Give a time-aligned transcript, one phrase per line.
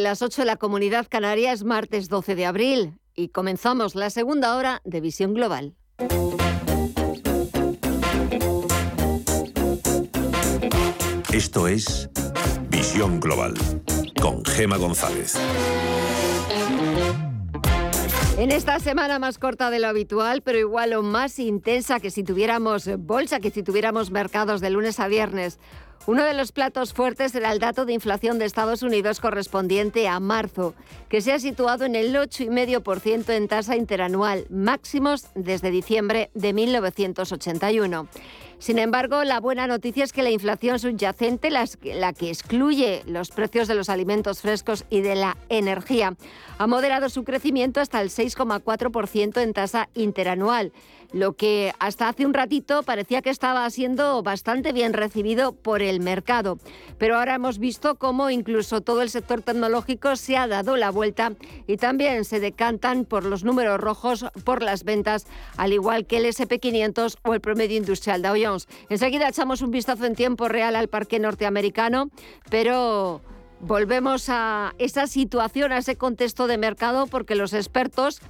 [0.00, 4.54] Las 8 de la Comunidad Canaria es martes 12 de abril y comenzamos la segunda
[4.54, 5.74] hora de Visión Global.
[11.32, 12.08] Esto es
[12.70, 13.54] Visión Global
[14.22, 15.34] con Gema González.
[18.38, 22.22] En esta semana más corta de lo habitual, pero igual o más intensa que si
[22.22, 25.58] tuviéramos bolsa, que si tuviéramos mercados de lunes a viernes.
[26.06, 30.20] Uno de los platos fuertes era el dato de inflación de Estados Unidos correspondiente a
[30.20, 30.74] marzo,
[31.08, 38.08] que se ha situado en el 8,5% en tasa interanual, máximos desde diciembre de 1981.
[38.58, 43.68] Sin embargo, la buena noticia es que la inflación subyacente, la que excluye los precios
[43.68, 46.16] de los alimentos frescos y de la energía,
[46.58, 50.72] ha moderado su crecimiento hasta el 6,4% en tasa interanual
[51.12, 56.00] lo que hasta hace un ratito parecía que estaba siendo bastante bien recibido por el
[56.00, 56.58] mercado.
[56.98, 61.32] Pero ahora hemos visto cómo incluso todo el sector tecnológico se ha dado la vuelta
[61.66, 66.26] y también se decantan por los números rojos por las ventas, al igual que el
[66.26, 68.68] SP500 o el promedio industrial Dow Jones.
[68.88, 72.10] Enseguida echamos un vistazo en tiempo real al parque norteamericano,
[72.50, 73.22] pero
[73.60, 78.20] volvemos a esa situación, a ese contexto de mercado, porque los expertos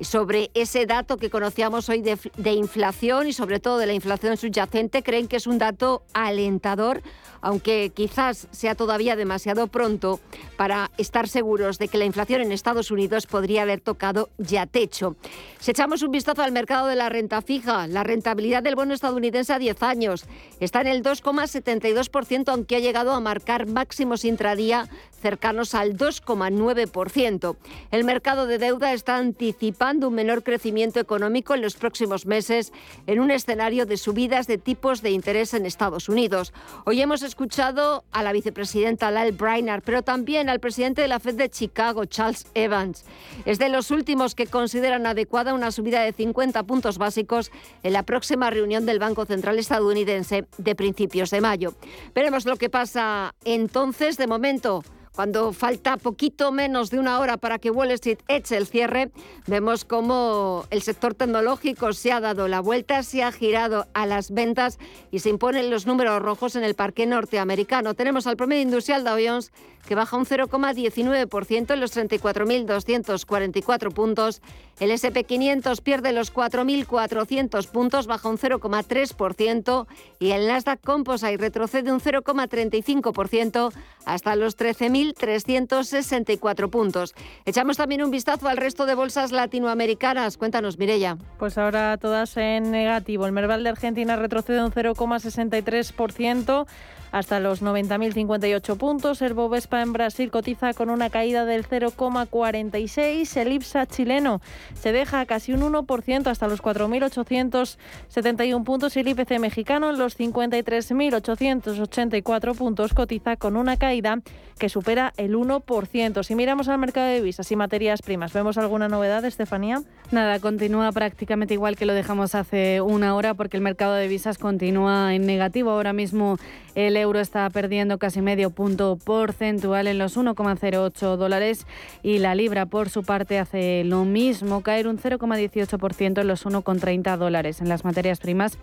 [0.00, 5.02] sobre ese dato que conocíamos hoy de, inflación y sobre todo de la inflación subyacente
[5.02, 7.02] creen que es un dato alentador,
[7.42, 10.20] aunque quizás sea todavía demasiado pronto
[10.56, 15.16] para estar seguros de que la inflación en Estados Unidos podría haber tocado ya techo.
[15.58, 19.52] Si echamos un vistazo al mercado de la renta fija, la rentabilidad del bono estadounidense
[19.52, 20.24] a 10 años
[20.60, 24.88] está en el 2,72%, aunque ha llegado a marcar máximos intradía
[25.20, 27.56] cercanos al 2,9%.
[27.90, 32.72] El mercado de deuda está anticipando un menor crecimiento económico en los próximos meses
[33.06, 36.52] en un escenario de subidas de tipos de interés en Estados Unidos.
[36.84, 41.36] Hoy hemos escuchado a la vicepresidenta Lyle Brainard, pero también al presidente de la Fed
[41.36, 43.06] de Chicago, Charles Evans.
[43.46, 47.50] Es de los últimos que consideran adecuada una subida de 50 puntos básicos
[47.82, 51.72] en la próxima reunión del Banco Central estadounidense de principios de mayo.
[52.14, 54.18] Veremos lo que pasa entonces.
[54.18, 54.84] De momento,
[55.14, 59.10] cuando falta poquito menos de una hora para que Wall Street eche el cierre,
[59.46, 64.30] vemos cómo el sector tecnológico se ha dado la vuelta, se ha girado a las
[64.30, 64.78] ventas
[65.10, 67.94] y se imponen los números rojos en el parque norteamericano.
[67.94, 69.52] Tenemos al promedio industrial Dow Jones
[69.86, 74.40] que baja un 0,19% en los 34.244 puntos.
[74.78, 79.86] El SP500 pierde los 4.400 puntos, baja un 0,3%
[80.18, 83.72] y el Nasdaq Composite retrocede un 0,35%
[84.04, 87.14] hasta los 13.364 puntos.
[87.44, 90.38] Echamos también un vistazo al resto de bolsas latinoamericanas.
[90.38, 91.18] Cuéntanos, Mirella.
[91.38, 93.26] Pues ahora todas en negativo.
[93.26, 96.66] El Merval de Argentina retrocede un 0,63%
[97.12, 99.22] hasta los 90.058 puntos.
[99.22, 103.36] El Bovespa en Brasil cotiza con una caída del 0,46.
[103.36, 104.40] El IPSA chileno
[104.74, 110.18] se deja casi un 1% hasta los 4.871 puntos y el IPC mexicano en los
[110.18, 114.22] 53.884 puntos cotiza con una caída
[114.58, 116.22] que supera el 1%.
[116.22, 119.82] Si miramos al mercado de divisas y materias primas, ¿vemos alguna novedad, Estefanía?
[120.10, 124.38] Nada, continúa prácticamente igual que lo dejamos hace una hora porque el mercado de divisas
[124.38, 125.70] continúa en negativo.
[125.70, 126.38] Ahora mismo
[126.74, 131.66] el euro está perdiendo casi medio punto porcentual en los 1,08 dólares
[132.02, 137.16] y la libra por su parte hace lo mismo, caer un 0,18% en los 1,30
[137.16, 137.60] dólares.
[137.60, 138.58] En las materias primas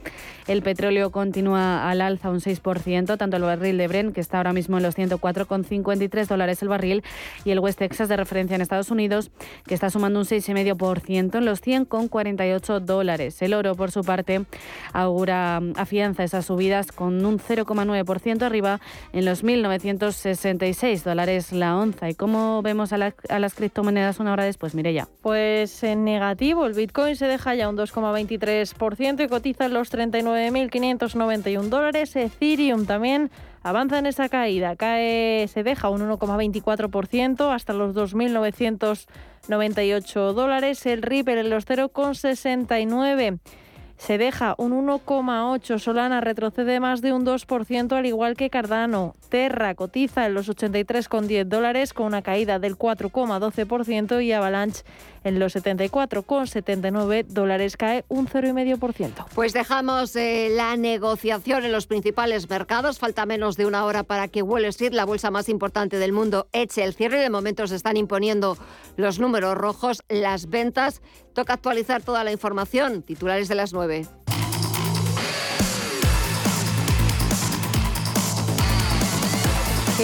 [0.48, 4.54] el petróleo continúa al alza un 6%, tanto el barril de Brent que está ahora
[4.54, 7.04] mismo en los 104,53 dólares el barril
[7.46, 9.32] y el West Texas de referencia en Estados Unidos
[9.66, 13.42] que está sumando un 6,5% en los 100,48 dólares.
[13.42, 14.46] El oro por su parte
[14.94, 18.80] augura afianza esas subidas con un 0,9% arriba
[19.14, 22.10] en los 1.966 dólares la onza.
[22.10, 27.16] ¿Y cómo vemos a, las criptomonedas una hora después, ya Pues en negativo, el Bitcoin
[27.16, 32.16] se deja ya un 2,23% y cotiza en los 39.591 dólares.
[32.16, 33.32] Ethereum también
[33.64, 40.86] avanza en esa caída, cae, se deja un 1,24% hasta los 2.998 dólares.
[40.86, 43.40] El Ripple en los 0,69
[44.00, 45.78] se deja un 1,8.
[45.78, 49.14] Solana retrocede más de un 2%, al igual que Cardano.
[49.28, 54.84] Terra cotiza en los 83,10 dólares con una caída del 4,12% y Avalanche
[55.24, 59.26] en los 74,79 dólares cae un 0,5%.
[59.34, 63.00] Pues dejamos eh, la negociación en los principales mercados.
[63.00, 66.48] Falta menos de una hora para que Wall Street, la bolsa más importante del mundo,
[66.52, 67.20] eche el cierre.
[67.20, 68.58] De momento se están imponiendo
[68.98, 71.02] los números rojos, las ventas.
[71.34, 73.04] Toca actualizar toda la información.
[73.04, 74.08] Titulares de las 9.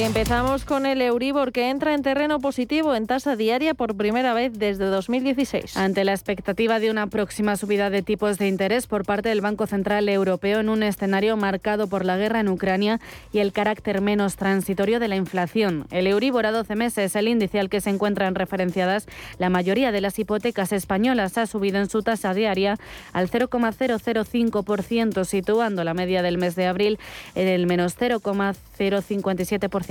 [0.03, 4.51] Empezamos con el Euribor que entra en terreno positivo en tasa diaria por primera vez
[4.59, 5.77] desde 2016.
[5.77, 9.67] Ante la expectativa de una próxima subida de tipos de interés por parte del Banco
[9.67, 12.99] Central Europeo en un escenario marcado por la guerra en Ucrania
[13.31, 15.87] y el carácter menos transitorio de la inflación.
[15.91, 19.07] El Euribor a 12 meses, el índice al que se encuentran referenciadas
[19.37, 22.77] la mayoría de las hipotecas españolas, ha subido en su tasa diaria
[23.13, 26.99] al 0,005%, situando la media del mes de abril
[27.33, 29.84] en el menos 0,057%.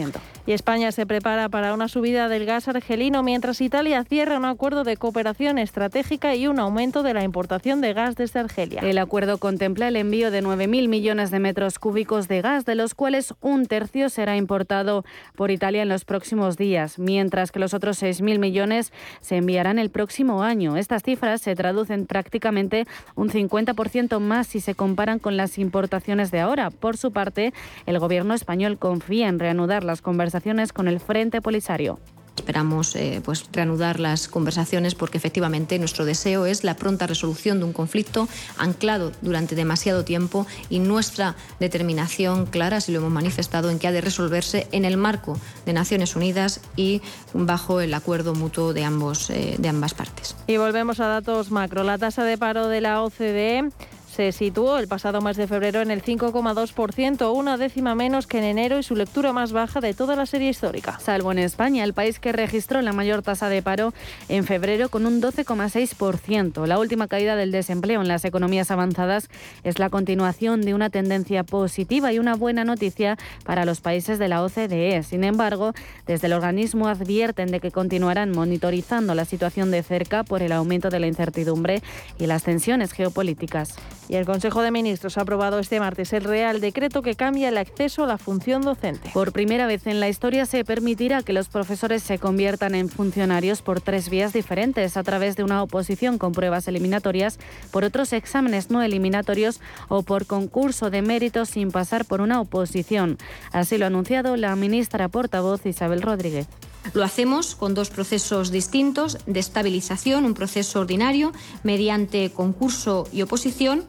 [0.46, 4.84] Y España se prepara para una subida del gas argelino mientras Italia cierra un acuerdo
[4.84, 8.80] de cooperación estratégica y un aumento de la importación de gas desde Argelia.
[8.82, 12.94] El acuerdo contempla el envío de 9.000 millones de metros cúbicos de gas, de los
[12.94, 15.04] cuales un tercio será importado
[15.34, 19.90] por Italia en los próximos días, mientras que los otros 6.000 millones se enviarán el
[19.90, 20.76] próximo año.
[20.76, 26.40] Estas cifras se traducen prácticamente un 50% más si se comparan con las importaciones de
[26.40, 26.70] ahora.
[26.70, 27.54] Por su parte,
[27.86, 31.98] el gobierno español confía en reanudar las conversaciones con el Frente Polisario.
[32.36, 37.64] Esperamos eh, pues, reanudar las conversaciones porque efectivamente nuestro deseo es la pronta resolución de
[37.64, 38.28] un conflicto
[38.58, 43.92] anclado durante demasiado tiempo y nuestra determinación clara, si lo hemos manifestado, en que ha
[43.92, 47.02] de resolverse en el marco de Naciones Unidas y
[47.32, 50.36] bajo el acuerdo mutuo de, ambos, eh, de ambas partes.
[50.46, 51.84] Y volvemos a datos macro.
[51.84, 53.70] La tasa de paro de la OCDE
[54.14, 58.44] se situó el pasado mes de febrero en el 5,2%, una décima menos que en
[58.44, 61.00] enero y su lectura más baja de toda la serie histórica.
[61.00, 63.92] Salvo en España, el país que registró la mayor tasa de paro
[64.28, 66.64] en febrero con un 12,6%.
[66.66, 69.28] La última caída del desempleo en las economías avanzadas
[69.64, 74.28] es la continuación de una tendencia positiva y una buena noticia para los países de
[74.28, 75.02] la OCDE.
[75.02, 75.72] Sin embargo,
[76.06, 80.88] desde el organismo advierten de que continuarán monitorizando la situación de cerca por el aumento
[80.88, 81.82] de la incertidumbre
[82.16, 83.74] y las tensiones geopolíticas.
[84.08, 87.56] Y el Consejo de Ministros ha aprobado este martes el Real Decreto que cambia el
[87.56, 89.10] acceso a la función docente.
[89.14, 93.62] Por primera vez en la historia se permitirá que los profesores se conviertan en funcionarios
[93.62, 97.38] por tres vías diferentes, a través de una oposición con pruebas eliminatorias,
[97.70, 103.18] por otros exámenes no eliminatorios o por concurso de méritos sin pasar por una oposición.
[103.52, 106.46] Así lo ha anunciado la ministra portavoz Isabel Rodríguez.
[106.92, 111.32] Lo hacemos con dos procesos distintos de estabilización, un proceso ordinario
[111.62, 113.84] mediante concurso y oposición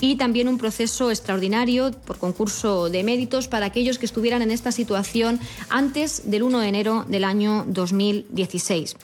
[0.00, 4.72] y también un proceso extraordinario por concurso de méritos para aquellos que estuvieran en esta
[4.72, 5.38] situación
[5.68, 8.96] antes del 1 de enero del año 2016.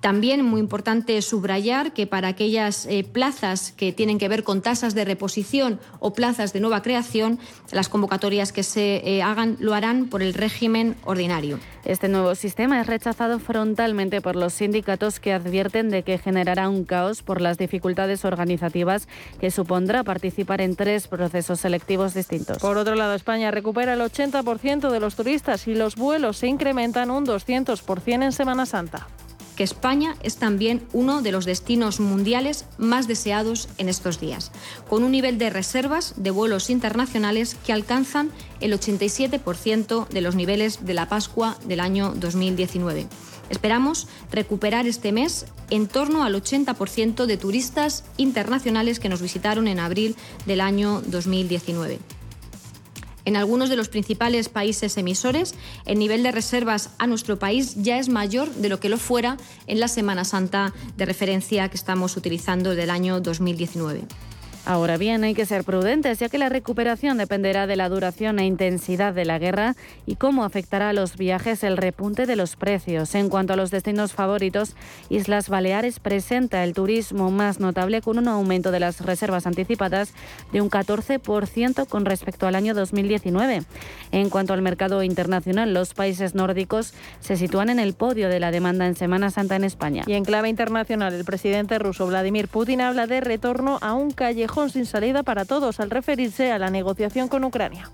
[0.00, 4.94] También muy importante subrayar que para aquellas eh, plazas que tienen que ver con tasas
[4.94, 7.38] de reposición o plazas de nueva creación,
[7.70, 11.58] las convocatorias que se eh, hagan lo harán por el régimen ordinario.
[11.84, 16.84] Este nuevo sistema es rechazado frontalmente por los sindicatos que advierten de que generará un
[16.84, 19.06] caos por las dificultades organizativas
[19.38, 22.58] que supondrá participar en tres procesos selectivos distintos.
[22.58, 27.10] Por otro lado, España recupera el 80% de los turistas y los vuelos se incrementan
[27.10, 29.06] un 200% en Semana Santa
[29.60, 34.52] que España es también uno de los destinos mundiales más deseados en estos días,
[34.88, 38.30] con un nivel de reservas de vuelos internacionales que alcanzan
[38.60, 43.06] el 87% de los niveles de la Pascua del año 2019.
[43.50, 49.78] Esperamos recuperar este mes en torno al 80% de turistas internacionales que nos visitaron en
[49.78, 50.16] abril
[50.46, 51.98] del año 2019.
[53.24, 55.54] En algunos de los principales países emisores,
[55.86, 59.36] el nivel de reservas a nuestro país ya es mayor de lo que lo fuera
[59.66, 64.02] en la Semana Santa de referencia que estamos utilizando del año 2019.
[64.66, 68.44] Ahora bien, hay que ser prudentes, ya que la recuperación dependerá de la duración e
[68.44, 69.74] intensidad de la guerra
[70.04, 73.14] y cómo afectará a los viajes el repunte de los precios.
[73.14, 74.76] En cuanto a los destinos favoritos,
[75.08, 80.12] Islas Baleares presenta el turismo más notable con un aumento de las reservas anticipadas
[80.52, 83.62] de un 14% con respecto al año 2019.
[84.12, 88.50] En cuanto al mercado internacional, los países nórdicos se sitúan en el podio de la
[88.50, 90.04] demanda en Semana Santa en España.
[90.06, 94.49] Y en clave internacional, el presidente ruso Vladimir Putin habla de retorno a un callejón
[94.68, 97.90] sin salida para todos al referirse a la negociación con Ucrania.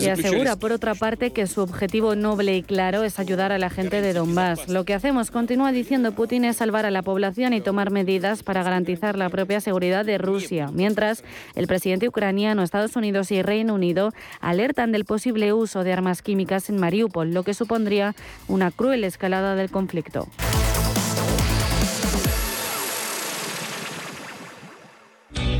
[0.00, 3.70] Y asegura, por otra parte, que su objetivo noble y claro es ayudar a la
[3.70, 4.68] gente de Donbass.
[4.68, 8.62] Lo que hacemos, continúa diciendo Putin, es salvar a la población y tomar medidas para
[8.62, 10.70] garantizar la propia seguridad de Rusia.
[10.72, 11.24] Mientras,
[11.54, 16.70] el presidente ucraniano, Estados Unidos y Reino Unido alertan del posible uso de armas químicas
[16.70, 18.14] en Mariupol, lo que supondría
[18.48, 20.26] una cruel escalada del conflicto.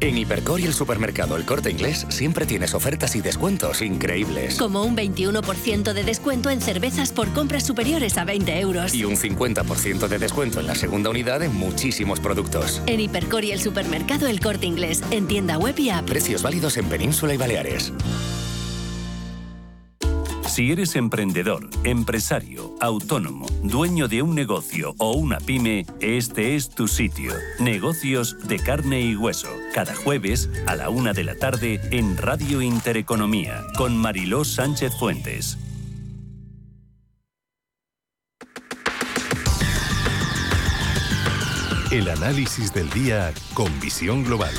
[0.00, 4.56] En Hipercor y el supermercado El Corte Inglés siempre tienes ofertas y descuentos increíbles.
[4.56, 8.94] Como un 21% de descuento en cervezas por compras superiores a 20 euros.
[8.94, 12.80] Y un 50% de descuento en la segunda unidad en muchísimos productos.
[12.86, 16.06] En Hipercor y el supermercado El Corte Inglés, en tienda web y app.
[16.06, 17.92] Precios válidos en Península y Baleares.
[20.50, 26.88] Si eres emprendedor, empresario, autónomo, dueño de un negocio o una pyme, este es tu
[26.88, 27.32] sitio.
[27.60, 29.48] Negocios de carne y hueso.
[29.72, 35.56] Cada jueves a la una de la tarde en Radio Intereconomía con Mariló Sánchez Fuentes.
[41.92, 44.54] El análisis del día con visión global.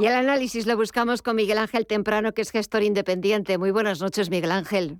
[0.00, 3.58] Y el análisis lo buscamos con Miguel Ángel Temprano, que es gestor independiente.
[3.58, 4.98] Muy buenas noches, Miguel Ángel.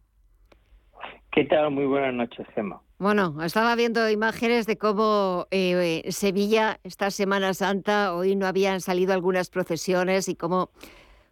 [1.33, 1.71] ¿Qué tal?
[1.71, 2.83] Muy buenas noches, Gemma.
[2.99, 9.15] Bueno, estaba viendo imágenes de cómo eh, Sevilla, esta Semana Santa, hoy no habían salido
[9.15, 10.69] algunas procesiones y cómo,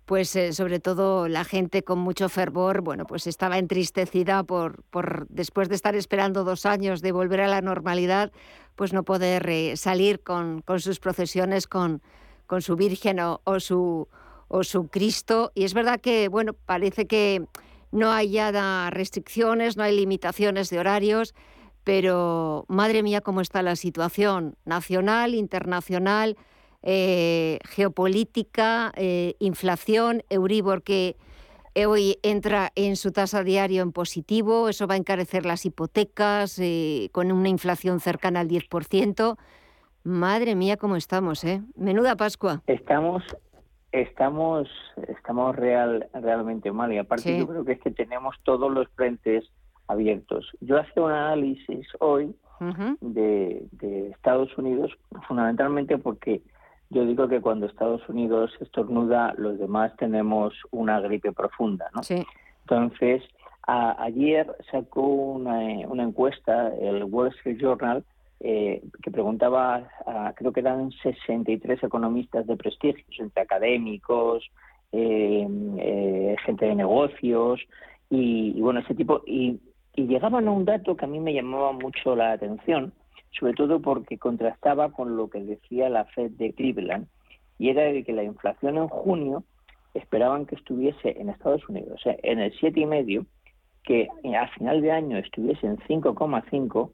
[0.06, 5.28] pues, eh, sobre todo la gente con mucho fervor, bueno, pues estaba entristecida por, por
[5.28, 8.32] después de estar esperando dos años de volver a la normalidad,
[8.76, 12.00] pues no poder eh, salir con, con sus procesiones, con
[12.48, 14.08] con su Virgen o, su,
[14.48, 15.52] o su Cristo.
[15.54, 17.44] Y es verdad que, bueno, parece que
[17.92, 21.34] no hay ya restricciones, no hay limitaciones de horarios,
[21.84, 26.36] pero madre mía cómo está la situación nacional, internacional,
[26.82, 31.16] eh, geopolítica, eh, inflación, Euribor que
[31.86, 37.10] hoy entra en su tasa diario en positivo, eso va a encarecer las hipotecas eh,
[37.12, 39.36] con una inflación cercana al 10%.
[40.04, 41.60] Madre mía, cómo estamos, ¿eh?
[41.76, 42.62] Menuda Pascua.
[42.66, 43.22] Estamos,
[43.92, 44.68] estamos,
[45.08, 46.92] estamos real, realmente mal.
[46.92, 49.44] Y aparte yo creo que es que tenemos todos los frentes
[49.86, 50.50] abiertos.
[50.60, 52.34] Yo hacía un análisis hoy
[53.00, 53.66] de,
[54.10, 54.92] Estados Unidos,
[55.26, 56.42] fundamentalmente porque
[56.90, 62.02] yo digo que cuando Estados Unidos estornuda, los demás tenemos una gripe profunda, ¿no?
[62.02, 62.24] Sí.
[62.62, 63.22] Entonces,
[63.66, 68.04] ayer sacó una, una encuesta el Wall Street Journal
[68.40, 69.88] eh, que preguntaba,
[70.36, 74.48] creo que eran 63 economistas de prestigio, entre académicos,
[74.92, 75.46] eh,
[75.78, 77.60] eh, gente de negocios
[78.08, 79.22] y, bueno, ese tipo.
[79.26, 79.60] Y,
[79.96, 82.92] llegaban a un dato que a mí me llamaba mucho la atención,
[83.32, 87.08] sobre todo porque contrastaba con lo que decía la Fed de Cleveland,
[87.58, 89.42] y era de que la inflación en junio
[89.94, 93.26] esperaban que estuviese en Estados Unidos en el 7,5,
[93.82, 96.92] que a final de año estuviese en 5,5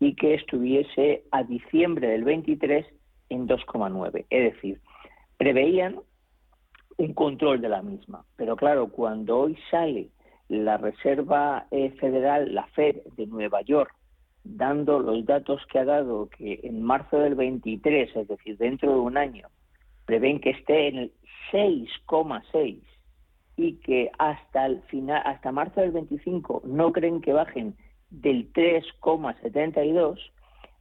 [0.00, 2.86] y que estuviese a diciembre del 23
[3.30, 4.26] en 2,9.
[4.30, 4.80] Es decir,
[5.36, 6.00] preveían
[6.98, 8.24] un control de la misma.
[8.36, 10.08] Pero claro, cuando hoy sale
[10.48, 13.94] la Reserva eh, Federal, la Fed de Nueva York,
[14.44, 19.00] dando los datos que ha dado, que en marzo del 23, es decir, dentro de
[19.00, 19.48] un año,
[20.04, 21.12] prevén que esté en el
[21.52, 22.80] 6,6
[23.56, 27.74] y que hasta el final, hasta marzo del 25 no creen que bajen
[28.10, 30.18] del 3,72,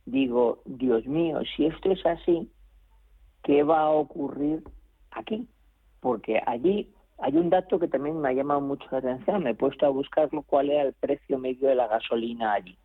[0.06, 2.50] digo, Dios mío, si esto es así,
[3.44, 4.64] ¿qué va a ocurrir
[5.12, 5.48] aquí?
[6.00, 9.56] Porque allí hay un dato que también me ha llamado mucho la atención, me he
[9.56, 12.78] puesto a buscarlo cuál era el precio medio de la gasolina allí,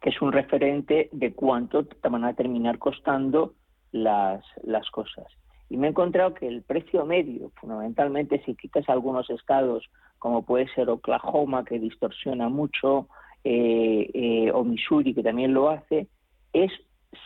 [0.00, 3.54] que es un referente de cuánto te van a terminar costando
[3.92, 5.26] las, las cosas.
[5.70, 9.88] Y me he encontrado que el precio medio, fundamentalmente si quitas algunos estados,
[10.18, 13.08] como puede ser Oklahoma, que distorsiona mucho,
[13.44, 16.08] eh, eh, o Missouri, que también lo hace,
[16.52, 16.72] es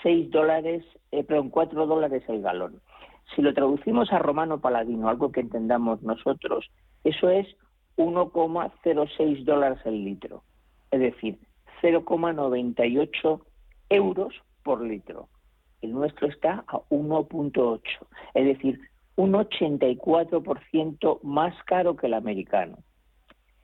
[0.03, 2.81] 6 dólares, eh, perdón, 4 dólares el galón.
[3.35, 6.71] Si lo traducimos a romano paladino, algo que entendamos nosotros,
[7.05, 7.47] eso es
[7.97, 10.43] 1,06 dólares el litro,
[10.91, 11.39] es decir,
[11.83, 13.41] 0,98
[13.91, 15.29] euros por litro.
[15.83, 17.81] El nuestro está a 1,8,
[18.35, 18.81] es decir,
[19.17, 22.79] un 84% más caro que el americano.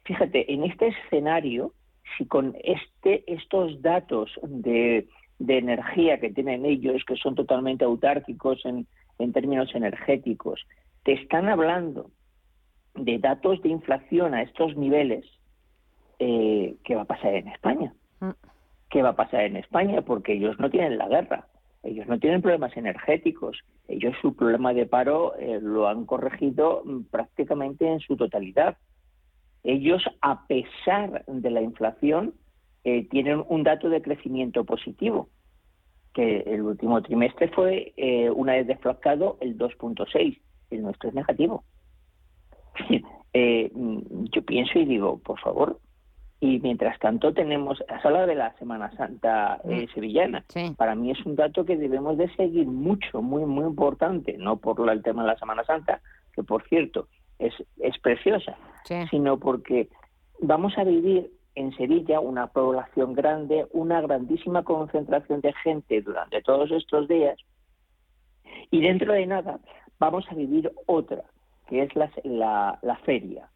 [0.05, 1.73] Fíjate, en este escenario,
[2.17, 5.09] si con este, estos datos de,
[5.39, 8.87] energía que tienen ellos, que son totalmente autárquicos en,
[9.33, 10.67] términos energéticos,
[11.03, 12.11] te están hablando
[12.95, 15.25] de datos de inflación a estos niveles,
[16.19, 17.93] eh, ¿qué va a pasar en España?
[18.21, 18.31] Mm.
[18.91, 20.03] ¿Qué va a pasar en España?
[20.03, 21.49] Porque ellos no tienen la guerra,
[21.83, 23.59] ellos no tienen problemas energéticos,
[23.89, 28.77] ellos su problema de paro eh, lo han corregido mm, prácticamente en su totalidad
[29.65, 32.35] ellos, a pesar de la inflación,
[32.85, 35.29] eh, tienen un dato de crecimiento positivo,
[36.13, 40.39] que el último trimestre fue, eh, una vez desflacado, el 2.6.
[40.71, 41.65] El nuestro es negativo.
[43.37, 45.81] Eh, yo pienso y digo, por favor,
[46.41, 49.95] Y mientras tanto tenemos, has hablado de la Semana Santa eh, Mm.
[49.95, 50.45] sevillana.
[50.77, 54.89] Para mí es un dato que debemos de seguir mucho, muy, muy importante, no por
[54.91, 56.01] el tema de la Semana Santa,
[56.33, 58.57] que por cierto es, es preciosa,
[59.11, 59.89] sino porque
[60.41, 66.71] vamos a vivir en Sevilla una población grande, una grandísima concentración de gente durante todos
[66.71, 67.39] estos días,
[68.71, 69.61] y dentro de nada
[69.99, 71.23] vamos a vivir otra,
[71.69, 73.49] que es la, la, la feria.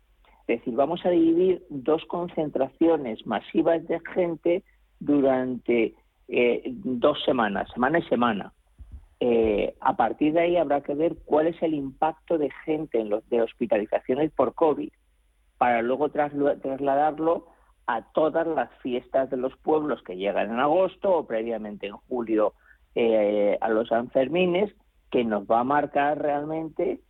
[0.46, 4.64] Es decir, vamos a vivir dos concentraciones masivas de gente
[4.98, 5.94] durante
[6.28, 8.52] eh, dos semanas, semana y semana.
[9.20, 13.10] Eh, a partir de ahí habrá que ver cuál es el impacto de gente en
[13.10, 14.90] los de hospitalizaciones por COVID
[15.58, 17.48] para luego trasladarlo
[17.88, 22.52] a todas las fiestas de los pueblos que llegan en agosto o previamente en julio
[22.94, 24.72] eh, a los Sanfermines,
[25.10, 27.00] que nos va a marcar realmente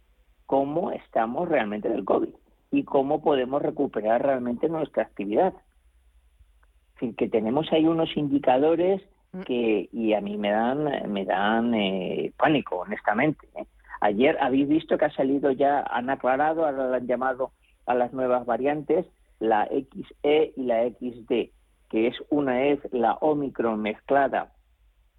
[0.47, 2.31] cómo estamos realmente del COVID
[2.71, 5.53] y cómo podemos recuperar realmente nuestra actividad.
[5.53, 9.03] Es decir, que tenemos ahí unos indicadores
[9.47, 13.47] que y a mí me dan me dan eh, pánico, honestamente.
[13.57, 13.67] ¿eh?
[14.01, 17.53] Ayer habéis visto que ha salido ya, han aclarado, ahora han llamado
[17.87, 19.07] a las nuevas variantes,
[19.41, 21.51] la XE y la XD,
[21.89, 24.53] que es una es la Omicron mezclada,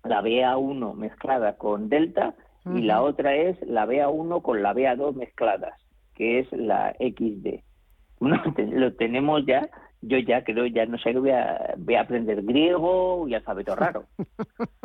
[0.04, 2.36] la BA1 mezclada con Delta,
[2.66, 5.74] y la otra es la BA1 con la BA2 mezcladas,
[6.16, 7.62] que es la XD.
[8.20, 9.70] Bueno, te- lo tenemos ya,
[10.02, 14.06] yo ya creo, ya no sé, voy a, voy a aprender griego y alfabeto raro.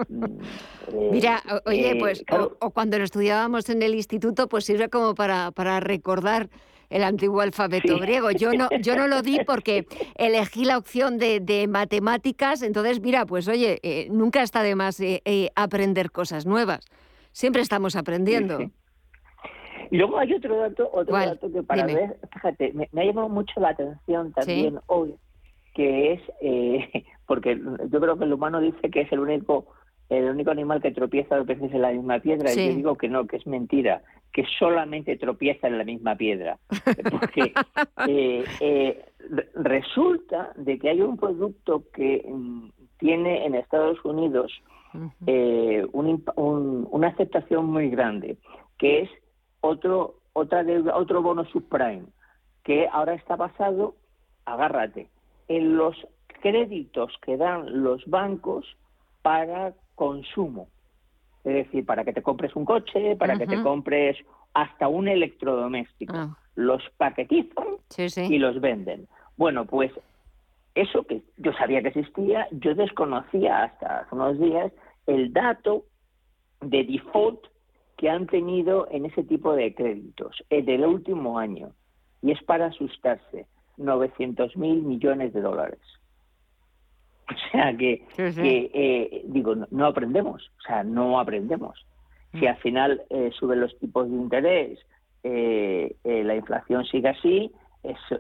[0.09, 0.25] Mm,
[0.93, 4.65] eh, Mira, oye, eh, pues, claro, o, o cuando lo estudiábamos en el instituto, pues
[4.65, 6.49] sirve como para, para recordar
[6.91, 8.01] el antiguo alfabeto Sí.
[8.01, 8.31] griego.
[8.31, 13.25] Yo no, yo no lo di porque elegí la opción de, de matemáticas, entonces, mira,
[13.27, 16.85] pues oye, eh, nunca está de más eh, eh, aprender cosas nuevas.
[17.33, 18.59] Siempre estamos aprendiendo.
[19.91, 21.31] Y luego hay otro dato, otro ¿Cuál?
[21.31, 22.01] dato que para Dime.
[22.01, 25.15] ver, fíjate, me, me ha llamado mucho la atención también hoy,
[25.75, 27.57] que es, eh, porque
[27.91, 29.67] yo creo que el humano dice que es el único
[30.11, 33.09] el único animal que tropieza dos veces en la misma piedra, y yo digo que
[33.09, 34.03] no, que es mentira,
[34.35, 36.59] que solamente tropieza en la misma piedra.
[37.11, 37.55] Porque
[38.07, 42.69] eh, eh, re- resulta de que hay un producto que mm,
[42.99, 44.53] tiene en Estados Unidos
[45.27, 48.37] eh, un un- una aceptación muy grande,
[48.79, 49.11] que es
[49.65, 52.05] otro otra deuda, otro bono subprime,
[52.65, 53.95] que ahora está basado,
[54.45, 55.09] agárrate,
[55.49, 55.97] en los
[56.43, 58.67] créditos que dan los bancos
[59.23, 60.69] para consumo.
[61.45, 64.17] Es decir, para que te compres un coche, para que te compres
[64.55, 66.15] hasta un electrodoméstico.
[66.17, 68.23] Ah, Los paquetizan sí, sí.
[68.23, 69.07] y los venden.
[69.37, 69.93] Bueno, pues
[70.75, 74.73] eso que yo sabía que existía, yo desconocía hasta hace unos días
[75.07, 75.85] el dato
[76.61, 77.41] de default
[77.97, 81.73] que han tenido en ese tipo de créditos el del último año.
[82.23, 85.81] Y es para asustarse, 900 mil millones de dólares.
[87.27, 88.43] O sea que, Sí, sí.
[88.43, 91.87] que, eh, digo, no, no aprendemos, o sea, no aprendemos.
[92.39, 94.79] Si al final eh, suben los tipos de interés,
[95.23, 97.51] eh, la inflación sigue así,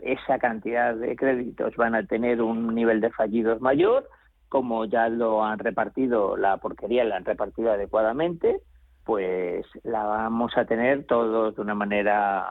[0.02, 4.08] esa cantidad de créditos van a tener un nivel de fallidos mayor,
[4.48, 8.60] como ya lo han repartido, la porquería la han repartido adecuadamente,
[9.04, 12.46] pues la vamos a tener todos de una manera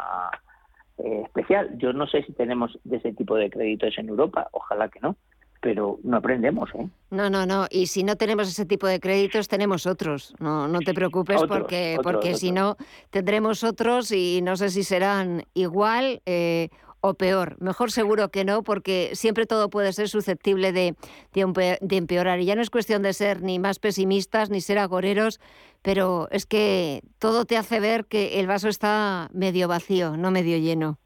[0.98, 1.78] eh, especial.
[1.78, 5.16] Yo no sé si tenemos de ese tipo de créditos en Europa, ojalá que no,
[5.60, 6.88] pero no aprendemos, ¿eh?
[7.10, 7.68] No, no, no.
[7.70, 10.36] Y si no tenemos ese tipo de créditos, tenemos otros.
[10.40, 12.76] No, no te preocupes Otros, porque, otros, porque si no,
[13.10, 16.70] tendremos otros y no sé si serán igual eh,
[17.06, 17.58] o peor.
[17.60, 20.96] Mejor seguro que no, porque siempre todo puede ser susceptible de,
[21.34, 22.40] de empe- de empeorar.
[22.40, 25.42] Y ya no es cuestión de ser ni más pesimistas ni ser agoreros,
[25.82, 30.58] pero es que todo te hace ver que el vaso está medio vacío, no medio
[30.58, 30.98] lleno.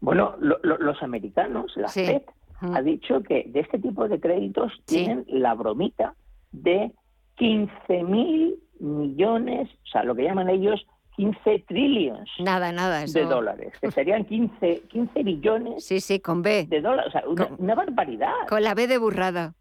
[0.00, 2.06] Bueno, lo- lo- los americanos, la Sí.
[2.06, 2.22] FED,
[2.62, 6.14] ha dicho que de este tipo de créditos tienen la bromita
[6.52, 6.92] de
[7.36, 10.86] 15 mil millones, o sea, lo que llaman ellos
[11.16, 13.02] 15 trillions Nada, nada.
[13.04, 13.18] Eso...
[13.18, 16.66] de dólares, que serían 15, 15 billones Sí, sí, con B.
[16.68, 18.32] de dólares, o sea, una, Con- una barbaridad.
[18.48, 19.54] Con la B de burrada.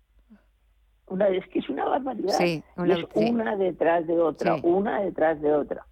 [1.07, 2.33] Una, es que es una barbaridad.
[2.37, 3.29] Sí, una- es sí.
[3.29, 4.61] una detrás de otra, Sí.
[4.63, 5.85] una detrás de otra.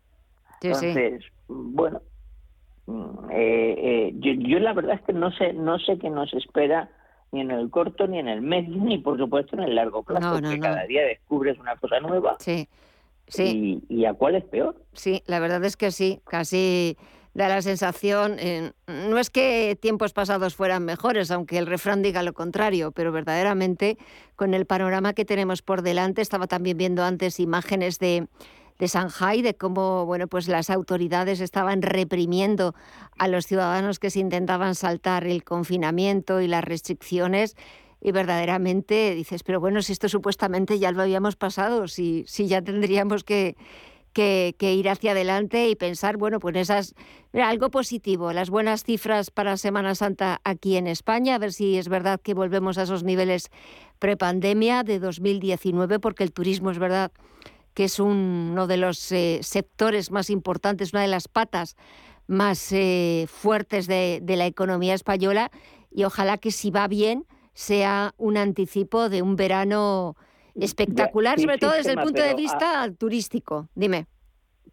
[0.62, 2.02] Entonces, bueno,
[2.86, 6.34] mm, eh, eh, yo, yo la verdad es que no sé, no sé qué nos
[6.34, 6.89] espera
[7.32, 10.22] ni en el corto, ni en el medio, ni por supuesto en el largo plazo,
[10.22, 10.63] No, no, porque no.
[10.63, 12.67] cada día descubres una cosa nueva Sí,
[13.30, 13.82] sí.
[13.89, 14.76] y, y a cuál es peor.
[14.94, 16.98] Sí, la verdad es que sí, casi
[17.34, 22.24] da la sensación, eh, no es que tiempos pasados fueran mejores, aunque el refrán diga
[22.24, 23.98] lo contrario, pero verdaderamente
[24.36, 28.28] con el panorama que tenemos por delante, estaba también viendo antes imágenes de,
[28.80, 32.74] de Shanghai, de cómo bueno, pues las autoridades estaban reprimiendo
[33.18, 37.56] a los ciudadanos que se intentaban saltar el confinamiento y las restricciones.
[38.01, 42.62] Y verdaderamente dices, pero bueno, si esto supuestamente ya lo habíamos pasado, si, si ya
[42.62, 43.57] tendríamos que,
[44.13, 46.95] que, ir hacia adelante y pensar, bueno, pues esas,
[47.33, 51.89] algo positivo, las buenas cifras para Semana Santa aquí en España, a ver si es
[51.89, 53.49] verdad que volvemos a esos niveles
[53.99, 57.12] prepandemia de 2019, porque el turismo es verdad
[57.73, 61.75] que es uno de los eh, sectores más importantes, una de las patas
[62.27, 65.51] más eh, fuertes de, de la economía española
[65.91, 67.25] y ojalá que si va bien
[67.60, 70.15] sea un anticipo de un verano
[70.56, 73.67] espectacular, sobre todo desde el punto de vista turístico.
[73.76, 74.06] Dime.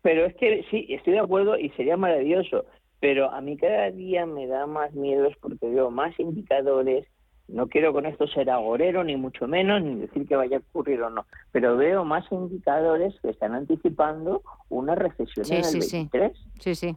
[0.03, 2.65] Pero es que sí, estoy de acuerdo y sería maravilloso,
[3.01, 7.09] pero a mí cada día me da más miedos porque veo más indicadores.
[7.49, 11.03] No quiero con esto ser agorero, ni mucho menos, ni decir que vaya a ocurrir
[11.03, 16.33] o no, pero veo más indicadores que están anticipando una recesión en el sí, 23.
[16.61, 16.97] Sí, sí.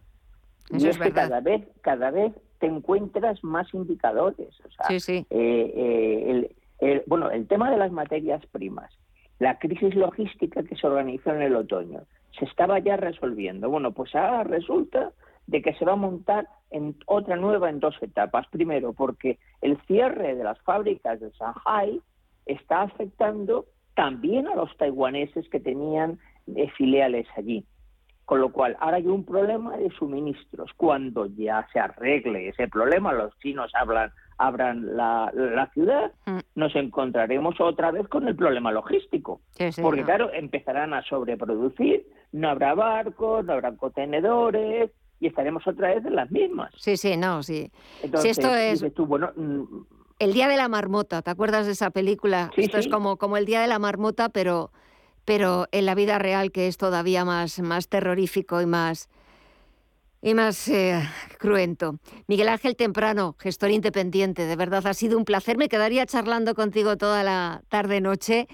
[0.71, 4.59] Eso es, que cada vez, cada vez te encuentras más indicadores.
[4.65, 5.25] O sea, sí, sí.
[5.29, 8.91] Eh, eh, el, bueno, el tema de las materias primas,
[9.39, 12.01] la crisis logística que se organizó en el otoño,
[12.37, 13.69] se estaba ya resolviendo.
[13.69, 15.11] Bueno, pues ahora resulta
[15.47, 18.47] de que se va a montar en otra nueva en dos etapas.
[18.47, 22.01] Primero, porque el cierre de las fábricas de Shanghai
[22.45, 26.19] está afectando también a los taiwaneses que tenían
[26.55, 27.65] eh, filiales allí.
[28.29, 30.69] Con lo cual, ahora hay un problema de suministros.
[30.77, 36.37] Cuando ya se arregle ese problema, los chinos hablan abran la, la ciudad, mm.
[36.53, 39.41] nos encontraremos otra vez con el problema logístico.
[39.81, 46.05] porque, claro, empezarán a sobreproducir, no habrá barcos, no habrá contenedores y estaremos otra vez
[46.05, 46.71] en las mismas.
[46.77, 47.71] Sí, sí, no, sí.
[48.13, 48.85] si esto es...
[49.07, 49.63] bueno, mm,
[50.19, 52.51] el Día de la Marmota, ¿te acuerdas de esa película?
[52.55, 54.69] esto es como, como el Día de la Marmota, pero,
[55.25, 59.09] pero en la vida real que es todavía más, más terrorífico y más
[60.21, 61.01] y más eh,
[61.37, 61.99] cruento.
[62.27, 65.57] Miguel Ángel Temprano, gestor independiente, de verdad ha sido un placer.
[65.57, 68.47] Me quedaría charlando contigo toda la tarde-noche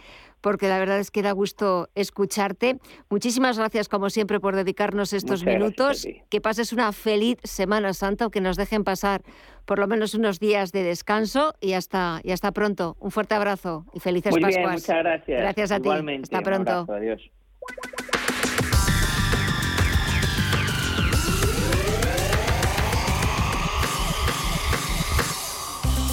[0.46, 2.78] porque la verdad es que da gusto escucharte.
[3.10, 6.08] Muchísimas gracias, como siempre, por dedicarnos estos minutos.
[6.30, 9.24] Que pases una feliz Semana Santa o que nos dejen pasar
[9.66, 12.96] por lo menos unos días de descanso y hasta, y hasta pronto.
[13.00, 14.64] Un fuerte abrazo y felices Muy Pascuas.
[14.66, 15.42] Bien, muchas gracias.
[15.42, 15.90] Gracias a ti.
[15.90, 16.86] Hasta pronto.
[16.94, 17.32] adiós.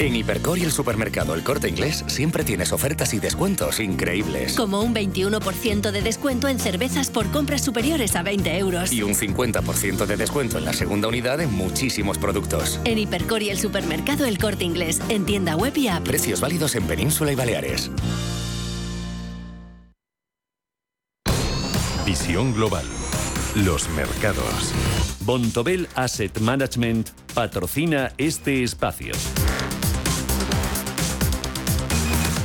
[0.00, 4.54] En Hipercor y el supermercado El Corte Inglés siempre tienes ofertas y descuentos increíbles.
[4.56, 8.92] Como un 21% de descuento en cervezas por compras superiores a 20 euros.
[8.94, 12.80] Y un 50% de descuento en la segunda unidad en muchísimos productos.
[12.84, 16.02] En Hipercor y el supermercado El Corte Inglés, en tienda web y app.
[16.02, 17.90] Precios válidos en Península y Baleares.
[22.06, 22.86] Visión global.
[23.54, 24.72] Los mercados.
[25.26, 29.12] Bontobel Asset Management patrocina este espacio.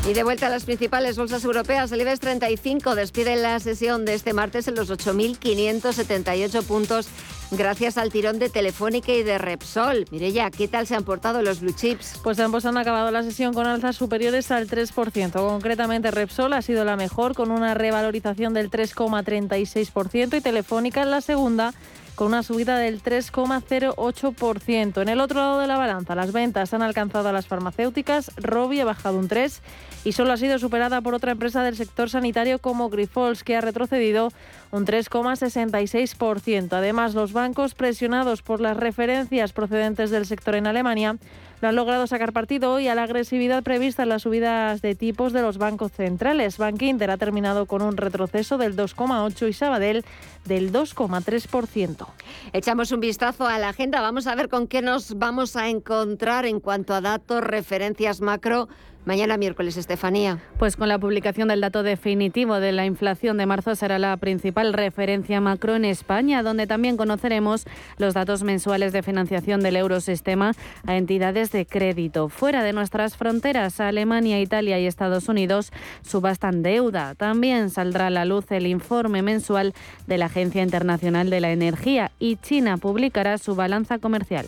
[0.08, 4.13] Y de vuelta a las principales bolsas europeas, el IBEX 35 despide la sesión de
[4.13, 7.08] este martes en los 8.578 puntos
[7.50, 10.06] gracias al tirón de Telefónica y de Repsol.
[10.06, 12.20] ya, ¿qué tal se han portado los blue chips?
[12.24, 15.32] Pues ambos han acabado la sesión con alzas superiores al 3%.
[15.32, 21.22] Concretamente Repsol ha sido la mejor con una revalorización del 3,36% y Telefónica en la
[21.22, 21.74] segunda
[22.15, 25.01] con una subida del 3,08%.
[25.01, 28.80] En el otro lado de la balanza, las ventas han alcanzado a las farmacéuticas, Robi
[28.80, 29.60] ha bajado un 3%
[30.06, 33.62] y solo ha sido superada por otra empresa del sector sanitario como Grifols, que ha
[33.62, 34.32] retrocedido
[34.76, 36.74] un 3,66%.
[36.74, 41.18] Además, los bancos presionados por las referencias procedentes del sector en Alemania
[41.62, 45.32] no han logrado sacar partido hoy a la agresividad prevista en las subidas de tipos
[45.32, 46.58] de los bancos centrales.
[46.58, 50.06] Bank Inter ha terminado con un retroceso del 2,8 y Sabadell
[50.44, 52.08] del 2,3%.
[52.52, 54.02] Echamos un vistazo a la agenda.
[54.02, 58.68] Vamos a ver con qué nos vamos a encontrar en cuanto a datos, referencias macro
[59.06, 60.39] Mañana miércoles, Estefanía.
[60.58, 64.74] Pues con la publicación del dato definitivo de la inflación de marzo será la principal
[64.74, 67.68] referencia macro en España, donde también conoceremos
[68.00, 70.54] los datos mensuales de financiación del eurosistema
[70.88, 72.30] a entidades de crédito.
[72.30, 77.13] Fuera de nuestras fronteras, Alemania, Italia y Estados Unidos subastan deuda.
[77.13, 79.76] También saldrá a la luz el informe mensual
[80.08, 84.48] de la Agencia Internacional de la Energía y China publicará su balanza comercial.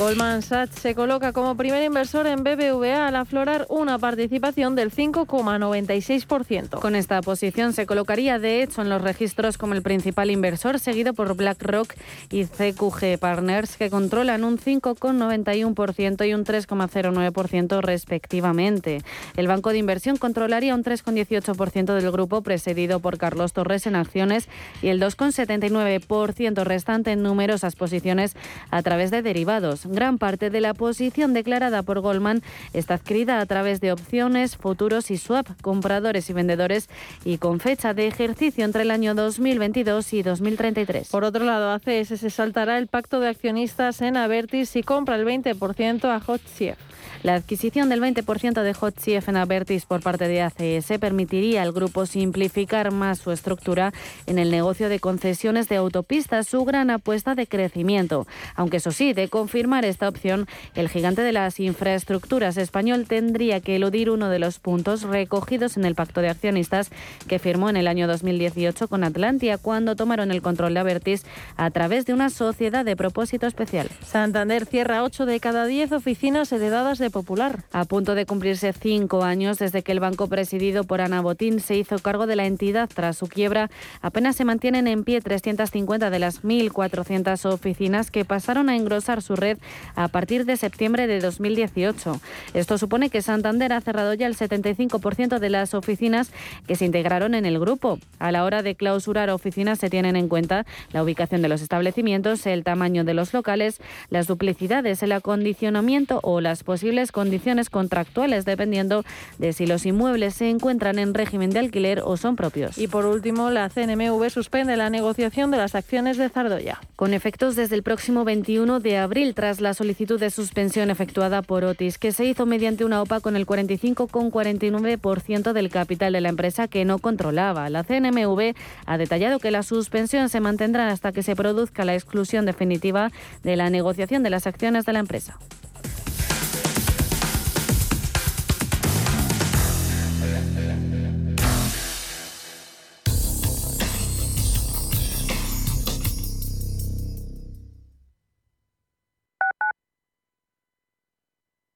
[0.00, 6.80] Goldman Sachs se coloca como primer inversor en BBVA al aflorar una participación del 5,96%.
[6.80, 11.12] Con esta posición se colocaría de hecho en los registros como el principal inversor, seguido
[11.12, 11.92] por BlackRock
[12.30, 19.02] y CQG Partners, que controlan un 5,91% y un 3,09% respectivamente.
[19.36, 24.48] El banco de inversión controlaría un 3,18% del grupo presidido por Carlos Torres en acciones
[24.80, 28.34] y el 2,79% restante en numerosas posiciones
[28.70, 33.46] a través de derivados gran parte de la posición declarada por Goldman está adquirida a
[33.46, 36.88] través de opciones, futuros y swap, compradores y vendedores
[37.24, 41.08] y con fecha de ejercicio entre el año 2022 y 2033.
[41.08, 45.26] Por otro lado, ACS se saltará el pacto de accionistas en Avertis y compra el
[45.26, 46.89] 20% a HotChief.
[47.22, 52.06] La adquisición del 20% de HotCF en Avertis por parte de ACS permitiría al grupo
[52.06, 53.92] simplificar más su estructura
[54.26, 58.26] en el negocio de concesiones de autopistas, su gran apuesta de crecimiento.
[58.54, 63.76] Aunque eso sí, de confirmar esta opción, el gigante de las infraestructuras español tendría que
[63.76, 66.90] eludir uno de los puntos recogidos en el pacto de accionistas
[67.28, 71.26] que firmó en el año 2018 con Atlantia cuando tomaron el control de Avertis
[71.58, 73.90] a través de una sociedad de propósito especial.
[74.06, 77.64] Santander cierra 8 de cada 10 oficinas heredadas de Popular.
[77.72, 81.76] A punto de cumplirse cinco años desde que el banco presidido por Ana Botín se
[81.76, 83.70] hizo cargo de la entidad tras su quiebra,
[84.00, 89.36] apenas se mantienen en pie 350 de las 1.400 oficinas que pasaron a engrosar su
[89.36, 89.58] red
[89.94, 92.20] a partir de septiembre de 2018.
[92.54, 96.30] Esto supone que Santander ha cerrado ya el 75% de las oficinas
[96.66, 97.98] que se integraron en el grupo.
[98.18, 102.46] A la hora de clausurar oficinas se tienen en cuenta la ubicación de los establecimientos,
[102.46, 109.04] el tamaño de los locales, las duplicidades, el acondicionamiento o las posibles condiciones contractuales dependiendo
[109.38, 112.78] de si los inmuebles se encuentran en régimen de alquiler o son propios.
[112.78, 116.80] Y por último, la CNMV suspende la negociación de las acciones de Zardoya.
[116.96, 121.64] Con efectos desde el próximo 21 de abril tras la solicitud de suspensión efectuada por
[121.64, 126.68] Otis, que se hizo mediante una OPA con el 45,49% del capital de la empresa
[126.68, 127.70] que no controlaba.
[127.70, 128.54] La CNMV
[128.86, 133.10] ha detallado que la suspensión se mantendrá hasta que se produzca la exclusión definitiva
[133.42, 135.38] de la negociación de las acciones de la empresa.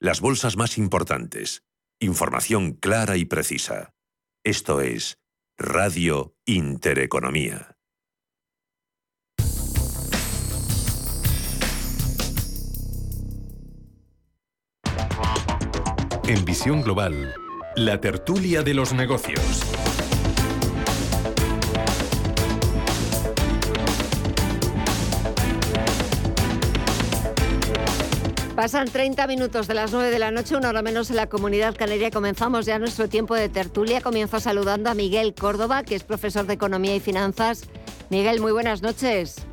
[0.00, 1.62] las bolsas más importantes,
[2.02, 3.92] Información clara y precisa.
[4.42, 5.18] Esto es
[5.58, 7.76] Radio Intereconomía.
[16.26, 17.34] En Visión Global,
[17.76, 19.89] la tertulia de los negocios.
[28.60, 31.74] Pasan 30 minutos de las 9 de la noche, una hora menos en la comunidad
[31.74, 32.10] canaria.
[32.10, 34.02] Comenzamos ya nuestro tiempo de tertulia.
[34.02, 37.70] Comienzo saludando a Miguel Córdoba, que es profesor de Economía y Finanzas.
[38.10, 39.48] Miguel, muy buenas noches.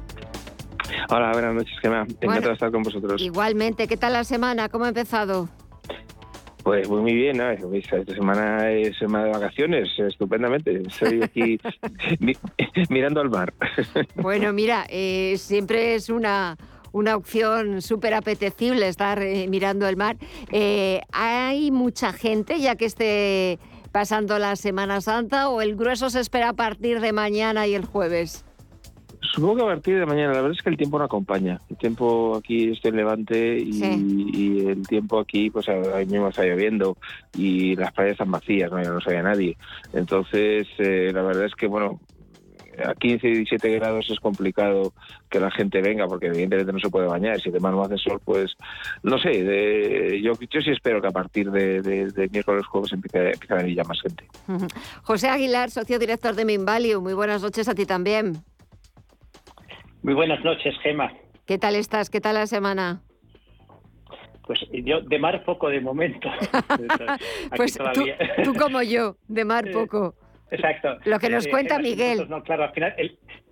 [1.09, 2.01] Hola, buenas noches, Gemma.
[2.01, 3.21] Encantado de estar con vosotros.
[3.21, 4.67] Igualmente, ¿qué tal la semana?
[4.67, 5.47] ¿Cómo ha empezado?
[6.63, 7.49] Pues muy bien, ¿no?
[7.49, 10.81] esta semana es semana de vacaciones, estupendamente.
[10.85, 11.57] Estoy aquí
[12.89, 13.53] mirando al mar.
[14.15, 16.57] Bueno, mira, eh, siempre es una
[16.97, 20.17] una opción súper apetecible estar eh, mirando el mar.
[20.51, 23.59] Eh, ¿Hay mucha gente ya que esté
[23.91, 27.85] pasando la Semana Santa o el grueso se espera a partir de mañana y el
[27.85, 28.43] jueves?
[29.21, 31.59] Supongo que a partir de mañana, la verdad es que el tiempo no acompaña.
[31.69, 36.97] El tiempo aquí está en Levante y, el tiempo aquí, pues ahí mismo está lloviendo
[37.35, 39.57] y las playas están vacías, no, no sabía nadie.
[39.93, 41.99] Entonces, eh, la verdad es que, bueno,
[42.83, 44.93] a 15 y 17 grados es complicado
[45.29, 47.39] que la gente venga porque evidentemente no se puede bañar.
[47.39, 48.55] Si además no hace sol, pues
[49.03, 50.21] no sé.
[50.21, 53.83] yo, yo sí espero que a partir de, de, miércoles jueves empiece, a venir ya
[53.83, 54.25] más gente.
[55.03, 57.01] José Aguilar, socio director de Minvalue.
[57.01, 58.33] Muy buenas noches a ti también.
[60.03, 61.11] Muy buenas noches, Gema.
[61.45, 62.09] ¿Qué tal estás?
[62.09, 63.01] ¿Qué tal la semana?
[64.45, 66.29] Pues yo de mar poco de momento.
[67.55, 67.77] pues
[68.43, 70.15] tú, como yo, de mar poco.
[70.51, 70.97] Exacto.
[71.05, 72.27] Lo que nos eh, cuenta Miguel.
[72.29, 72.93] no, claro, al final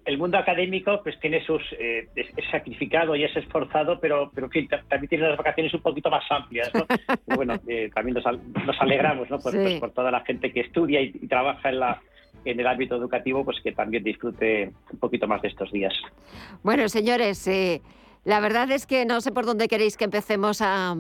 [0.06, 4.48] el, mundo académico pues tiene sus eh, es sacrificado y es esforzado, pero pero
[4.90, 6.86] también tiene las vacaciones un poquito más amplias, ¿no?
[7.36, 9.40] bueno, eh, también nos, alegramos, ¿no?
[9.40, 12.02] Pues, pues, por toda la gente que estudia y, trabaja en la
[12.46, 15.94] en el ámbito educativo, pues que también disfrute un poquito más de estos días.
[16.62, 17.82] Bueno, señores, eh,
[18.26, 20.98] la verdad es que no sé por dónde queréis que empecemos a,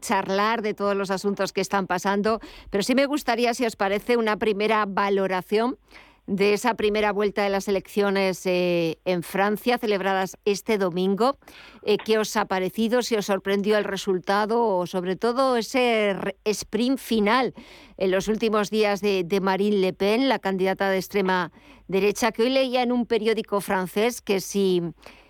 [0.00, 2.38] charlar de todos los asuntos que están pasando,
[2.70, 5.78] pero sí me gustaría, si os parece, una primera valoración
[6.26, 11.38] de esa primera vuelta de las elecciones eh, en Francia, celebradas este domingo.
[11.82, 13.00] Eh, ¿Qué os ha parecido?
[13.00, 17.54] ¿Si os sorprendió el resultado o sobre todo ese sprint final
[17.96, 21.52] en los últimos días de Marine Le Pen, la candidata de extrema
[21.86, 24.82] derecha, que hoy leía en un periódico francés que si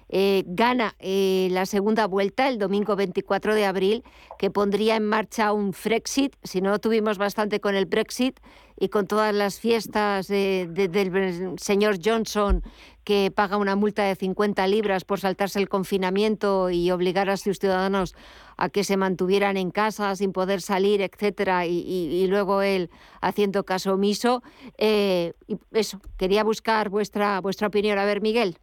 [0.08, 4.04] eh, gana eh, la segunda vuelta el domingo 24 de abril,
[4.38, 8.40] que pondría en marcha un Frexit, si no tuvimos bastante con el Brexit
[8.78, 12.62] y con todas las fiestas del señor Johnson,
[13.04, 17.58] que paga una multa de 50 libras por saltarse el confinamiento y obligar a sus
[17.58, 18.14] ciudadanos
[18.56, 22.90] a que se mantuvieran en casa sin poder salir, etcétera, y, luego él
[23.20, 24.42] haciendo caso omiso.
[24.76, 25.34] Eh,
[25.72, 27.98] eso, quería buscar vuestra, vuestra opinión.
[27.98, 28.58] A ver, Miguel.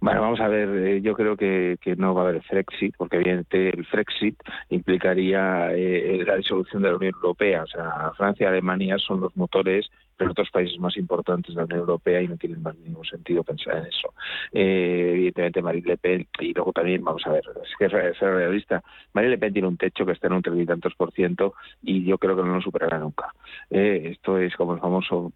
[0.00, 3.78] Bueno, vamos a ver, eh, yo creo que, no va a haber Frexit, porque evidentemente
[3.78, 4.36] el Frexit
[4.70, 7.62] implicaría eh, la disolución de la Unión Europea.
[7.62, 11.64] O sea, Francia y Alemania son los motores pero otros países más importantes de la
[11.64, 14.14] Unión Europea y no tienen más ningún sentido pensar en eso.
[14.52, 18.82] Eh, evidentemente Marine Le Pen, y luego también, vamos a ver, es que es realista,
[19.12, 21.54] Marine Le Pen tiene un techo que está en un treinta y tantos por ciento
[21.82, 23.32] y yo creo que no lo superará nunca.
[23.70, 25.32] Eh, esto es como el famoso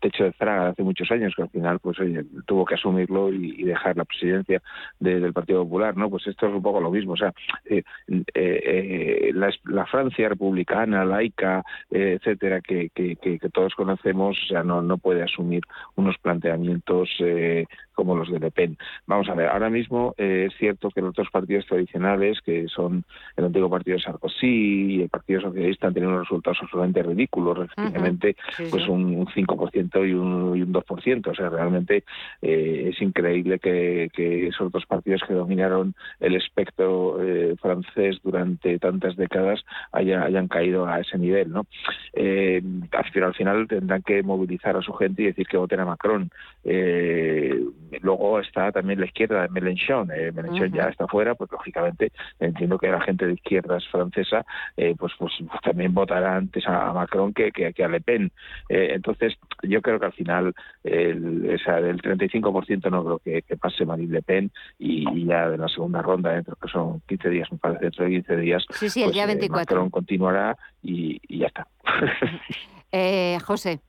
[0.00, 1.96] techo de Fraga hace muchos años, que al final pues
[2.46, 4.62] tuvo que asumirlo y, dejar la presidencia
[4.98, 6.08] del Partido Popular, ¿no?
[6.08, 7.34] Pues esto es un poco lo mismo, o sea,
[7.66, 7.82] eh,
[9.34, 14.17] la, Francia republicana, laica, etcétera, que, que todos conocemos,
[14.64, 15.62] no, no puede asumir
[15.96, 17.66] unos planteamientos eh,
[17.98, 18.78] como los de Le Pen.
[19.08, 23.02] Vamos a ver, ahora mismo eh, es cierto que los dos partidos tradicionales, que son
[23.36, 27.58] el antiguo partido de Sarkozy y el Partido Socialista, han tenido unos resultados absolutamente ridículos,
[27.58, 28.36] recientemente,
[28.70, 31.26] pues un, 5% y un, y un 2%.
[31.26, 32.04] O sea, realmente
[32.40, 34.08] eh, es increíble que,
[34.46, 41.00] esos dos partidos que dominaron el espectro eh, francés durante tantas décadas hayan caído a
[41.00, 41.66] ese nivel, ¿no?
[43.12, 46.30] pero al final tendrán que movilizar a su gente y decir que voten a Macron.
[46.62, 47.60] Eh,
[48.00, 50.10] Luego está también la izquierda de Mélenchon.
[50.10, 54.44] Eh, Mélenchon ya está fuera, pues lógicamente entiendo que la gente de izquierdas francesa
[54.76, 58.30] eh, pues, pues, pues, también votará antes a Macron que, que, a Le Pen.
[58.68, 63.84] Eh, entonces yo creo que al final el, esa, del 35% no creo que, pase
[63.84, 67.58] Marine Le Pen y, ya de la segunda ronda, dentro que son 15 días, me
[67.58, 69.58] parece, dentro de 15 días, sí, sí, el pues, día 24.
[69.58, 71.66] Macron continuará y, y ya está.
[73.44, 73.80] José.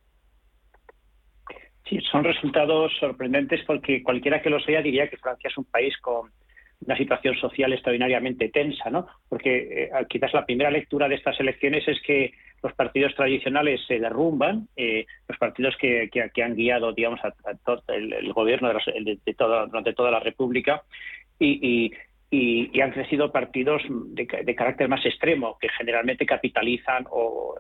[1.90, 5.98] Sí, son resultados sorprendentes porque cualquiera que los vea diría que Francia es un país
[5.98, 6.30] con,
[6.82, 9.08] una situación social extraordinariamente tensa, ¿no?
[9.28, 12.34] Porque eh, quizás la primera lectura de estas elecciones es que
[12.64, 16.10] los partidos tradicionales se derrumban, eh, los partidos que,
[16.42, 17.34] han guiado, digamos, a,
[17.94, 20.84] el, gobierno de, de, toda, durante toda la República
[21.38, 21.92] y,
[22.32, 27.56] y, han crecido partidos de, carácter más extremo que generalmente capitalizan o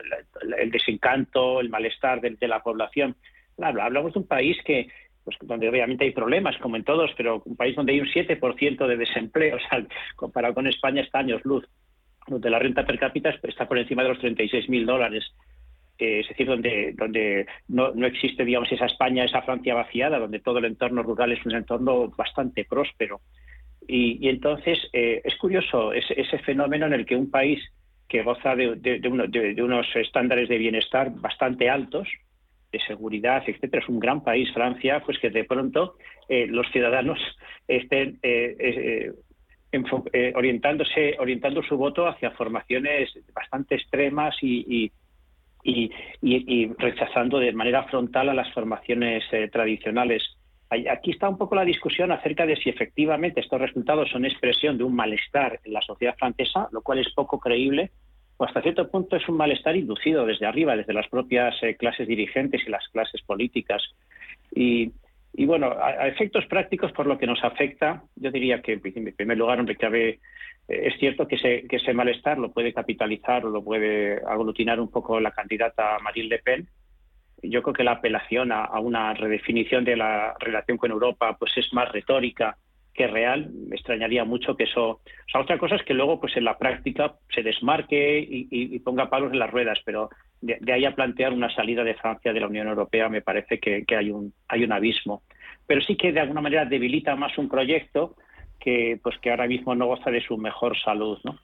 [0.60, 3.16] el, desencanto, el malestar de, la población.
[3.62, 4.88] Hablamos de un país que
[5.24, 8.88] pues, donde obviamente hay problemas, como en todos, pero un país donde hay un 7%
[8.88, 11.66] de desempleo, o comparado con España está años luz,
[12.28, 15.26] donde la renta per cápita está por encima de los 36.000 dólares.
[15.98, 20.40] Eh, es decir, donde, donde no, no, existe, digamos, esa España, esa Francia vaciada, donde
[20.40, 23.20] todo el entorno rural es un entorno bastante próspero.
[23.88, 27.60] Y, entonces eh, es curioso ese, fenómeno en el que un país
[28.08, 29.02] que goza de,
[29.62, 32.08] unos estándares de bienestar bastante altos,
[32.72, 35.96] de seguridad, etcétera, es un gran país, Francia, pues que de pronto
[36.28, 37.20] eh, los ciudadanos
[37.68, 39.12] estén eh,
[40.36, 44.92] orientándose, orientando su voto hacia formaciones bastante extremas y,
[45.64, 50.24] y, rechazando de manera frontal a las formaciones tradicionales.
[50.70, 54.84] Aquí está un poco la discusión acerca de si efectivamente estos resultados son expresión de
[54.84, 57.92] un malestar en la sociedad francesa, lo cual es poco creíble,
[58.40, 62.08] o hasta cierto punto es un malestar inducido desde arriba, desde las propias eh, clases
[62.08, 63.84] dirigentes y las clases políticas.
[64.56, 64.94] Y,
[65.46, 69.60] bueno, a, efectos prácticos, por lo que nos afecta, yo diría que, en primer lugar,
[69.60, 70.20] hombre, cabe,
[70.70, 71.36] eh, es cierto que
[71.70, 76.40] ese, malestar lo puede capitalizar o lo puede aglutinar un poco la candidata Marine Le
[76.40, 76.70] Pen,
[77.44, 81.74] yo creo que la apelación a, una redefinición de la relación con Europa pues es
[81.74, 82.58] más retórica
[83.00, 83.50] que real.
[83.70, 84.90] Me extrañaría mucho que eso...
[84.90, 89.10] O sea, otra cosa es que luego pues en la práctica se desmarque y, ponga
[89.10, 90.10] palos en las ruedas, pero
[90.42, 93.86] de, ahí a plantear una salida de Francia de la Unión Europea me parece que,
[93.96, 95.24] hay, un, hay un abismo.
[95.66, 98.16] Pero sí que de alguna manera debilita más un proyecto
[98.60, 101.40] que pues que ahora mismo no goza de su mejor salud, ¿no?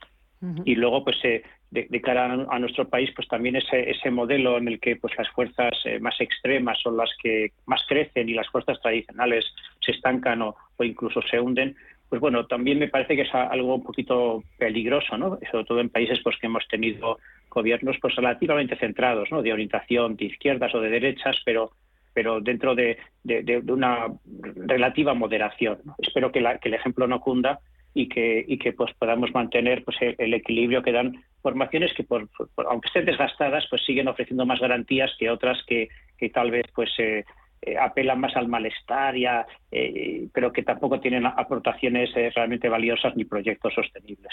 [0.63, 1.41] Y luego, pues, eh,
[1.71, 5.29] de, cara a, nuestro país, pues también ese, ese modelo en el que pues las
[5.29, 9.45] fuerzas eh, más extremas son las que más crecen y las fuerzas tradicionales
[9.81, 11.75] se estancan o, incluso se hunden,
[12.07, 15.39] pues bueno, también me parece que es algo un poquito peligroso, ¿no?
[15.51, 17.17] Sobre todo en países pues que hemos tenido
[17.49, 19.41] gobiernos pues relativamente centrados, ¿no?
[19.41, 21.71] De orientación de izquierdas o de derechas, pero
[22.13, 25.79] pero dentro de, de, una relativa moderación.
[25.97, 27.59] Espero que, la, que el ejemplo no cunda
[27.95, 32.27] y que, y que pues podamos mantener pues el, equilibrio que dan formaciones que por,
[32.69, 35.87] aunque estén desgastadas pues siguen ofreciendo más garantías que otras que,
[36.17, 37.23] que tal vez pues eh,
[37.65, 39.25] eh, apelan más al malestar, y
[39.71, 44.31] eh, pero que tampoco tienen aportaciones eh, realmente valiosas ni proyectos sostenibles.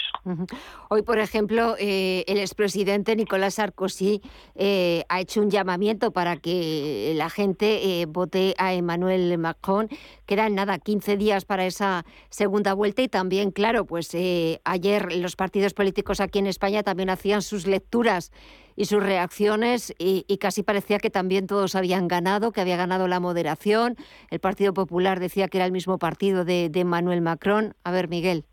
[0.89, 4.21] Hoy, por ejemplo, el expresidente Nicolás Sarkozy
[4.55, 9.89] ha hecho un llamamiento para que la gente vote a Emmanuel Macron.
[10.25, 14.15] Quedan nada, 15 días para esa segunda vuelta y también, claro, pues
[14.63, 18.31] ayer los partidos políticos aquí en España también hacían sus lecturas
[18.75, 23.19] y sus reacciones y, casi parecía que también todos habían ganado, que había ganado la
[23.19, 23.95] moderación.
[24.29, 27.75] El Partido Popular decía que era el mismo partido de, de Manuel Macron.
[27.83, 28.45] A ver, Miguel.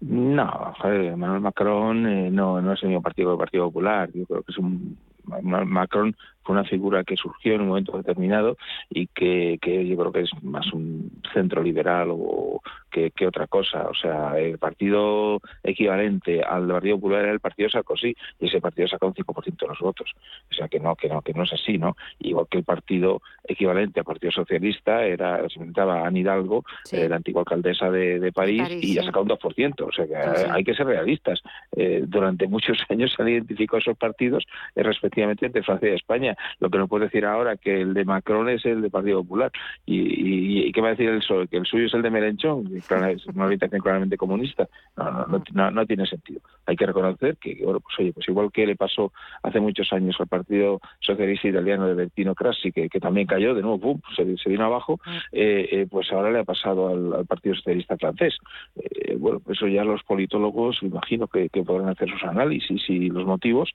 [0.00, 4.10] No, Manuel Macron eh, no, no es el mismo partido del Partido Popular.
[4.14, 4.96] Yo creo que es un
[5.26, 8.56] Macron fue una figura que surgió en un momento determinado
[8.88, 12.60] y que, que yo creo que es más un centro liberal o
[12.90, 13.88] que, otra cosa.
[13.88, 18.88] O sea, el partido equivalente al Partido Popular era el partido Sarkozy y ese partido
[18.88, 20.10] sacó un 5% de los votos.
[20.50, 21.96] O sea, que no, que no, que no es así, ¿no?
[22.18, 27.16] Igual que el partido equivalente al Partido Socialista era, representaba a Anne Hidalgo, eh, la
[27.16, 29.82] antigua alcaldesa de, París, y ha sacado un 2%.
[29.82, 30.16] O sea, que
[30.50, 31.40] hay que ser realistas.
[31.76, 36.29] Eh, durante muchos años se han identificado esos partidos eh, respectivamente entre Francia y España.
[36.58, 39.50] Lo que no puede decir ahora que el de Macron es el de Partido Popular.
[39.86, 41.48] ¿Y, y, qué va a decir el PSOE?
[41.48, 42.70] ¿Que el suyo es el de Melenchón?
[42.76, 44.68] es una orientación claramente comunista.
[44.96, 46.40] No, no, no, tiene sentido.
[46.66, 49.12] Hay que reconocer que, bueno, pues oye, pues igual que le pasó
[49.42, 53.62] hace muchos años al Partido Socialista Italiano de Bertino Crassi, que, que también cayó, de
[53.62, 54.00] nuevo, ¡pum!
[54.16, 55.00] Se, se vino abajo,
[55.32, 58.36] eh, eh, pues ahora le ha pasado al, Partido Socialista francés.
[58.76, 63.26] Eh, bueno, pues eso ya los politólogos, imagino que, podrán hacer sus análisis y los
[63.26, 63.70] motivos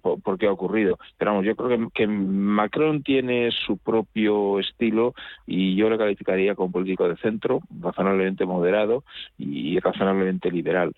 [0.00, 0.98] por, qué ha ocurrido.
[1.18, 5.14] Pero vamos, yo creo que, que Macron tiene su propio estilo
[5.46, 9.04] y yo le calificaría como político de centro, razonablemente moderado
[9.38, 10.92] y razonablemente liberal.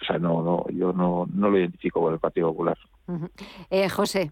[0.00, 2.76] O sea, no, no, yo no, no lo identifico con el Partido Popular.
[3.70, 4.30] eh, José.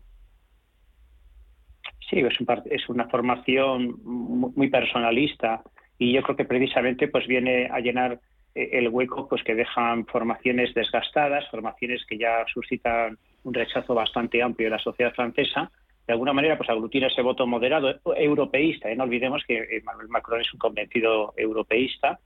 [2.10, 2.34] Sí, es,
[2.70, 5.62] es una formación muy personalista
[5.98, 8.20] y yo creo que precisamente pues viene a llenar
[8.54, 14.42] eh, el hueco pues que dejan formaciones desgastadas, formaciones que ya suscitan un rechazo bastante
[14.42, 15.70] amplio en la sociedad francesa
[16.06, 18.90] de alguna manera pues aglutina ese voto moderado europeísta.
[18.90, 18.96] ¿eh?
[18.96, 22.18] No olvidemos que Emmanuel Macron es un convencido europeísta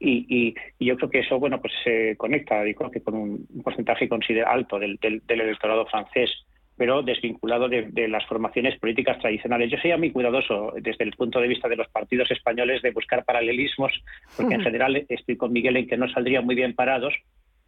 [0.00, 4.60] y, yo creo que eso bueno pues se conecta digo, que con un, porcentaje considerable
[4.60, 4.98] alto del,
[5.28, 6.30] electorado francés
[6.76, 9.68] pero desvinculado de, las formaciones políticas tradicionales.
[9.68, 13.24] Yo sería muy cuidadoso desde el punto de vista de los partidos españoles de buscar
[13.24, 13.92] paralelismos,
[14.36, 17.14] porque en general estoy con Miguel en que no saldrían muy bien parados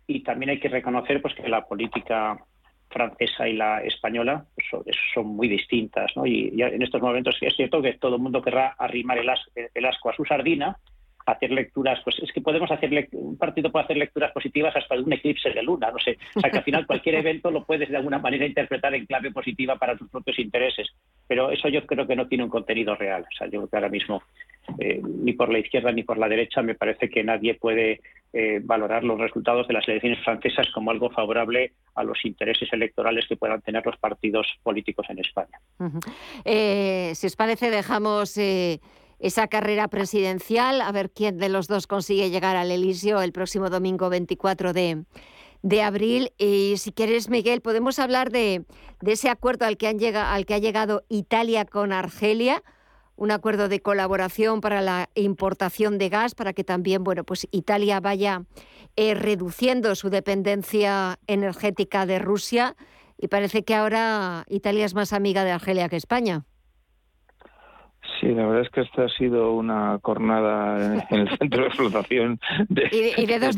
[0.07, 2.39] y también hay que reconocer pues que la política
[2.91, 4.85] francesa y la española pues,
[5.15, 6.11] son, muy distintas.
[6.17, 6.27] ¿no?
[6.27, 9.31] Y, en estos momentos es cierto que todo el mundo querrá arrimar el,
[9.75, 10.77] el asco a su sardina,
[11.27, 15.03] hacer lecturas, pues es que podemos hacer, un partido puede hacer lecturas positivas hasta de
[15.03, 17.89] un eclipse de luna, no sé, o sea que al final cualquier evento lo puedes
[17.89, 20.89] de alguna manera interpretar en clave positiva para tus propios intereses,
[21.27, 23.77] pero eso yo creo que no tiene un contenido real, o sea, yo creo que
[23.77, 24.23] ahora mismo
[24.79, 28.01] eh, ni por la izquierda ni por la derecha me parece que nadie puede
[28.33, 33.27] eh, valorar los resultados de las elecciones francesas como algo favorable a los intereses electorales
[33.29, 35.59] que puedan tener los partidos políticos en España.
[36.45, 38.39] Eh, si os parece, dejamos
[39.21, 43.69] esa carrera presidencial, a ver quién de los dos consigue llegar al Elíseo el próximo
[43.69, 45.05] domingo 24 de,
[45.63, 46.33] de abril.
[46.39, 48.65] Y si quieres, Miguel, podemos hablar de,
[49.01, 52.63] de ese acuerdo al que, han llegado, al que ha llegado Italia con Argelia,
[53.17, 58.01] un acuerdo de colaboración para la importación de gas, para que también, bueno, pues Italia
[58.01, 58.45] vaya
[58.97, 62.77] eh, reduciendo su dependencia energética de Rusia.
[63.19, 66.47] Y parece que ahora Italia es más amiga de Argelia que España.
[68.21, 72.39] Sí, la verdad es que esta ha sido una cornada en el centro de explotación
[72.69, 73.57] de, y de, dos,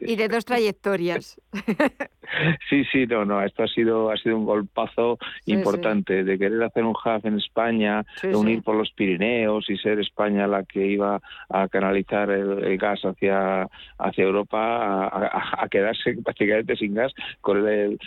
[0.00, 1.38] y de dos trayectorias.
[2.68, 6.84] Sí, sí, no, no, esto ha sido ha sido un golpazo importante de querer hacer
[6.84, 11.20] un hub en España, de unir por los Pirineos y ser España la que iba
[11.48, 13.68] a canalizar el, gas hacia
[13.98, 17.98] hacia Europa, a, quedarse prácticamente sin gas con el,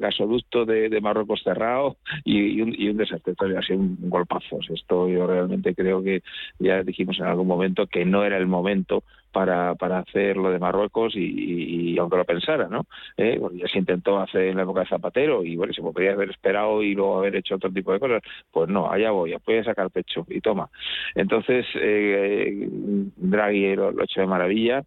[0.00, 3.34] gasoducto de, Marruecos cerrado y, un, y un desastre.
[3.56, 4.58] ha sido un golpazo.
[4.68, 6.22] Esto yo realmente creo que
[6.58, 10.58] ya dijimos en algún momento que no era el momento para, para hacer lo de
[10.58, 12.86] Marruecos y, aunque lo pensara, ¿no?
[13.16, 16.30] Eh, ya se intentó hacer en la época de Zapatero y bueno, se podría haber
[16.30, 19.64] esperado y luego haber hecho otro tipo de cosas, pues no, allá voy, voy a
[19.64, 20.68] sacar pecho y toma.
[21.14, 22.68] Entonces, eh,
[23.16, 24.84] Draghi lo, ha hecho de maravilla.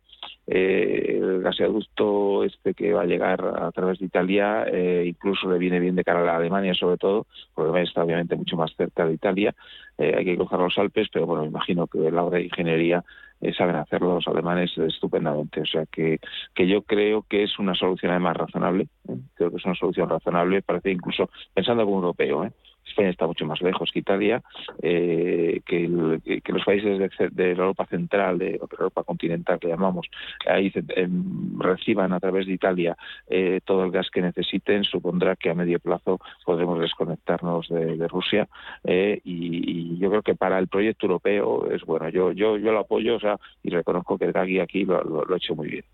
[0.47, 5.57] Eh, el gasoducto este que va a llegar a través de Italia eh, incluso le
[5.57, 9.05] viene bien de cara a la Alemania sobre todo, porque está obviamente mucho más cerca
[9.05, 9.55] de Italia,
[9.97, 13.03] eh, hay que cruzar los Alpes, pero bueno, me imagino que la obra de ingeniería
[13.41, 15.61] eh, saben hacerlo los alemanes estupendamente.
[15.61, 16.19] O sea que,
[16.53, 18.87] que yo creo que es una solución además razonable.
[19.07, 19.17] ¿eh?
[19.35, 22.45] Creo que es una solución razonable, parece incluso pensando como europeo.
[22.45, 22.51] ¿eh?
[22.85, 24.41] España está mucho más lejos que Italia,
[24.81, 30.07] eh, que, los países de, Europa central, de Europa continental que llamamos,
[30.47, 35.49] ahí em, reciban a través de Italia eh, todo el gas que necesiten, supondrá que
[35.49, 38.47] a medio plazo podremos desconectarnos de, Rusia
[38.83, 42.09] eh, y, yo creo que para el proyecto europeo es bueno.
[42.09, 45.55] Yo yo yo lo apoyo, o sea, y reconozco que Draghi aquí lo, ha hecho
[45.55, 45.85] muy bien.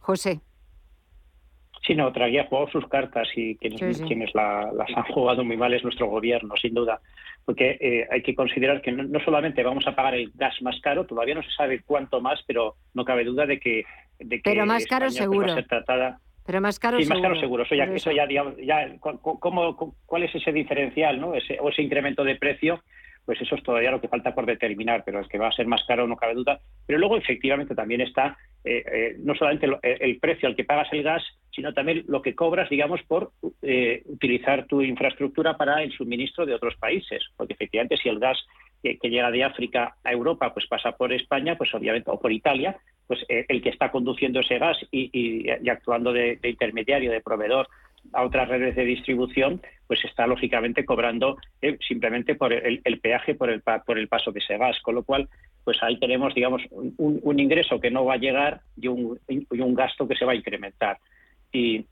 [0.00, 0.40] José.
[1.86, 5.72] Sí, no, Draghi ha jugado sus cartas y quienes, quienes las han jugado muy mal
[5.72, 7.00] es nuestro gobierno, sin duda.
[7.44, 11.06] Porque eh, hay que considerar que no, solamente vamos a pagar el gas más caro,
[11.06, 13.84] todavía no se sabe cuánto más, pero no cabe duda de que.
[14.18, 15.64] De que pero más caro pues, seguro.
[15.64, 17.20] tratada, pero más caro sí, seguro.
[17.20, 17.62] más caro seguro.
[17.62, 21.34] Eso ya, eso ya, ya ¿cómo, ¿cuál es ese diferencial, no?
[21.34, 22.82] Ese, o ese incremento de precio
[23.28, 25.66] pues eso es todavía lo que falta por determinar, pero es que va a ser
[25.66, 26.60] más caro, no cabe duda.
[26.86, 31.02] Pero luego, efectivamente, también está eh, eh, no solamente el, precio al que pagas el
[31.02, 31.22] gas,
[31.58, 33.32] sino también lo que cobras, digamos, por
[33.62, 37.20] eh, utilizar tu infraestructura para el suministro de otros países.
[37.36, 38.38] Porque efectivamente, si el gas
[38.80, 42.76] que, llega de África a Europa, pues pasa por España, pues obviamente, o por Italia,
[43.08, 47.66] pues el que está conduciendo ese gas y, actuando de intermediario, de proveedor
[48.12, 53.50] a otras redes de distribución, pues está lógicamente cobrando eh, simplemente por el, peaje por
[53.50, 55.28] el, por el paso de ese gas, con lo cual
[55.64, 60.14] pues ahí tenemos digamos un, ingreso que no va a llegar y un gasto que
[60.14, 60.98] se va a incrementar.
[61.52, 61.86] Y,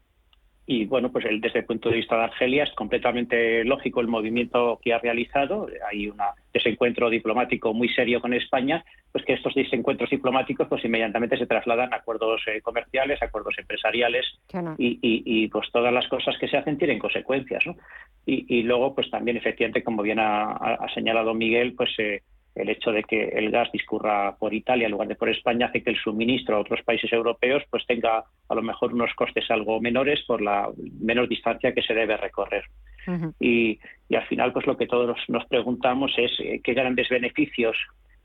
[0.68, 4.80] y bueno, pues desde el punto de vista de Argelia es completamente lógico el movimiento
[4.82, 5.68] que ha realizado.
[5.88, 6.18] Hay un
[6.52, 11.92] desencuentro diplomático muy serio con España, pues que estos desencuentros diplomáticos pues inmediatamente se trasladan
[11.92, 14.26] a acuerdos eh, comerciales, acuerdos empresariales
[14.76, 17.64] y, pues todas las cosas que se hacen tienen consecuencias.
[17.64, 17.76] ¿no?
[18.26, 22.22] Y, luego pues también efectivamente, como bien ha, señalado Miguel, pues eh,
[22.56, 25.82] el hecho de que el gas discurra por Italia en lugar de por España hace
[25.82, 29.80] que el suministro a otros países europeos pues tenga a lo mejor unos costes algo
[29.80, 30.68] menores por la
[31.00, 32.64] menor distancia que se debe recorrer.
[33.38, 33.78] y,
[34.14, 37.76] al final pues lo que todos nos preguntamos es eh, qué grandes beneficios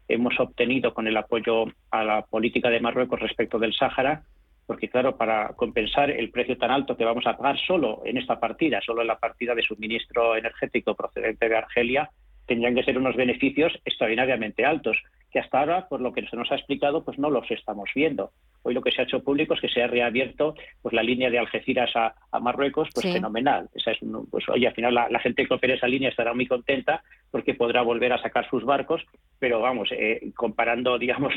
[0.08, 4.24] hemos obtenido con el apoyo a la política de Marruecos respecto del Sáhara
[4.66, 8.40] porque claro, para compensar el precio tan alto que vamos a pagar solo en esta
[8.40, 12.10] partida, solo en la partida de suministro energético procedente de Argelia,
[12.52, 16.52] tendrían que ser unos beneficios extraordinariamente altos, que hasta ahora, por lo que se nos
[16.52, 18.32] ha explicado, pues no los estamos viendo.
[18.64, 21.30] Hoy lo que se ha hecho público es que se ha reabierto pues la línea
[21.30, 23.70] de Algeciras a, Marruecos, pues fenomenal.
[23.74, 24.00] Esa es
[24.30, 27.84] pues oye, al final la, gente que opere esa línea estará muy contenta porque podrá
[27.84, 29.02] volver a sacar sus barcos,
[29.40, 31.34] pero vamos, eh, comparando, digamos,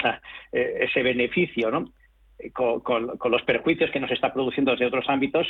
[0.51, 1.93] eh, ese beneficio, ¿no?
[2.53, 2.83] con,
[3.31, 5.47] los perjuicios que nos está produciendo desde otros ámbitos,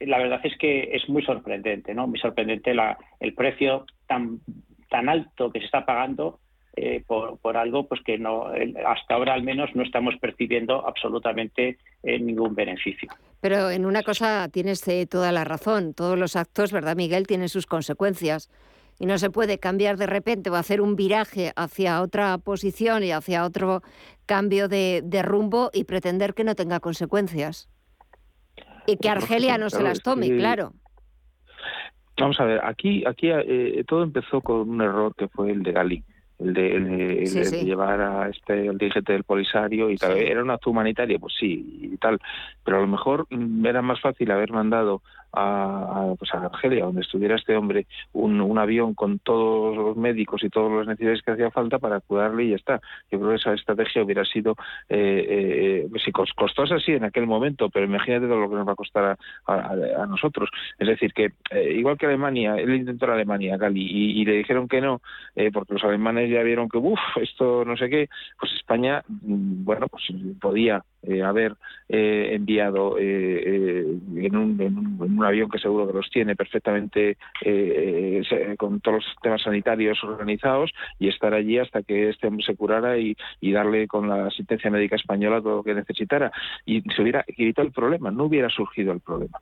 [0.00, 2.08] la verdad es que es muy sorprendente, ¿no?
[2.08, 4.40] Muy sorprendente la, el precio tan,
[4.88, 6.40] tan alto que se está pagando
[6.76, 8.46] eh, por, por, algo pues que no
[8.84, 13.08] hasta ahora al menos no estamos percibiendo absolutamente eh, ningún beneficio.
[13.40, 15.94] Pero en una cosa tienes eh, toda la razón.
[15.94, 18.50] Todos los actos, ¿verdad, Miguel?, tienen sus consecuencias
[18.98, 23.12] y no se puede cambiar de repente o hacer un viraje hacia otra posición y
[23.12, 23.82] hacia otro
[24.26, 27.68] cambio de, rumbo y pretender que no tenga consecuencias.
[28.86, 30.72] Y que Argelia no se las tome, claro.
[32.18, 35.72] Vamos a ver, aquí, aquí eh, todo empezó con un error que fue el de
[35.72, 36.04] Gali
[36.38, 40.16] el de, llevar a este el dirigente del Polisario y tal.
[40.18, 41.18] ¿Era una acto humanitaria?
[41.18, 42.18] Pues sí, y tal.
[42.64, 45.02] Pero a lo mejor mm, era más fácil haber mandado
[45.36, 50.42] a, pues a Argelia, donde estuviera este hombre, un, un, avión con todos los médicos
[50.44, 52.80] y todas las necesidades que hacía falta para cuidarle y ya está.
[53.10, 54.56] Yo creo que esa estrategia hubiera sido
[54.88, 58.76] eh, eh, costosa sí en aquel momento, pero imagínate todo lo que nos va a
[58.76, 60.50] costar a, nosotros.
[60.78, 64.68] Es decir, que eh, igual que Alemania, él intentó la Alemania, Gali, y, le dijeron
[64.68, 65.00] que no,
[65.34, 68.08] eh, porque los alemanes ya vieron que, uff, esto no sé qué,
[68.38, 70.04] pues España, mm, bueno, pues
[70.40, 71.54] podía eh, haber
[71.88, 73.84] eh, enviado eh,
[74.16, 77.16] en, un, en, un, avión que seguro que los tiene perfectamente
[78.56, 82.96] con todos los sistemas sanitarios organizados y estar allí hasta que este hombre se curara
[82.98, 86.32] y, darle con la asistencia médica española todo lo que necesitara.
[86.66, 89.38] Y se hubiera evitado el problema, no hubiera surgido el problema.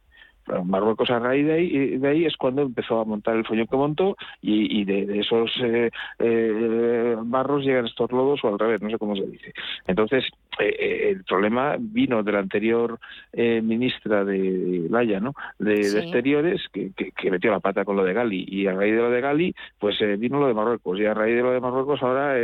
[0.65, 3.77] Marruecos a raíz de ahí, de ahí es cuando empezó a montar el follón que
[3.77, 8.99] montó y, de, esos eh, eh, barros llegan estos lodos o al revés, no sé
[8.99, 9.53] cómo se dice.
[9.87, 10.25] Entonces,
[10.59, 12.99] eh, el problema vino de la anterior
[13.33, 15.35] ministra de Laya, ¿no?
[15.59, 19.01] De, Exteriores, que, que, metió la pata con lo de Gali y a raíz de
[19.01, 22.03] lo de Gali, pues vino lo de Marruecos y a raíz de lo de Marruecos
[22.03, 22.35] ahora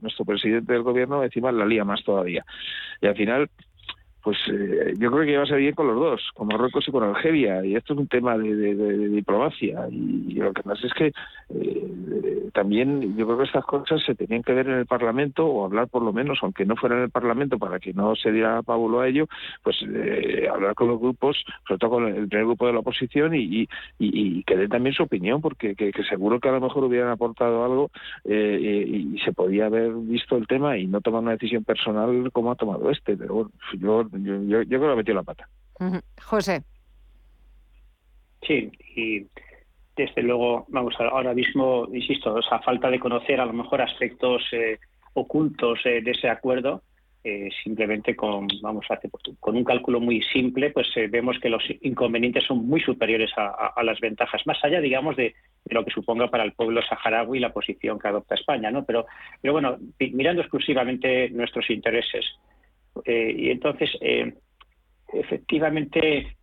[0.00, 2.44] nuestro presidente del gobierno encima la lía más todavía.
[3.00, 3.50] Y al final
[4.28, 7.64] pues eh, yo creo que ser bien con los dos, con Marruecos y con Argelia,
[7.64, 11.12] y esto es un tema de, diplomacia, y, lo que pasa es que
[11.48, 15.64] eh, también yo creo que estas cosas se tenían que ver en el Parlamento, o
[15.64, 18.60] hablar por lo menos, aunque no fuera en el Parlamento, para que no se diera
[18.60, 19.28] pábulo a ello,
[19.62, 23.32] pues eh, hablar con los grupos, sobre todo con el primer grupo de la oposición,
[23.34, 23.66] y,
[24.44, 27.90] que den también su opinión, porque que, seguro que a lo mejor hubieran aportado algo
[28.26, 32.56] y, se podía haber visto el tema y no tomar una decisión personal como ha
[32.56, 35.48] tomado este, pero bueno, yo yo, yo, creo que metió la pata.
[36.22, 36.62] José.
[38.42, 39.26] Sí, y
[39.98, 44.78] desde luego, vamos, ahora mismo, insisto, esa falta de conocer a lo mejor aspectos eh,
[45.14, 46.82] ocultos eh, de ese acuerdo,
[47.24, 48.86] eh, simplemente con, vamos,
[49.40, 53.98] con un cálculo muy simple, pues vemos que los inconvenientes son muy superiores a, las
[53.98, 55.34] ventajas, más allá, digamos, de,
[55.66, 58.84] lo que suponga para el pueblo saharaui la posición que adopta España, ¿no?
[58.84, 59.06] Pero,
[59.42, 62.24] pero bueno, mirando exclusivamente nuestros intereses,
[63.04, 64.34] eh, y entonces, eh,
[65.12, 66.36] efectivamente,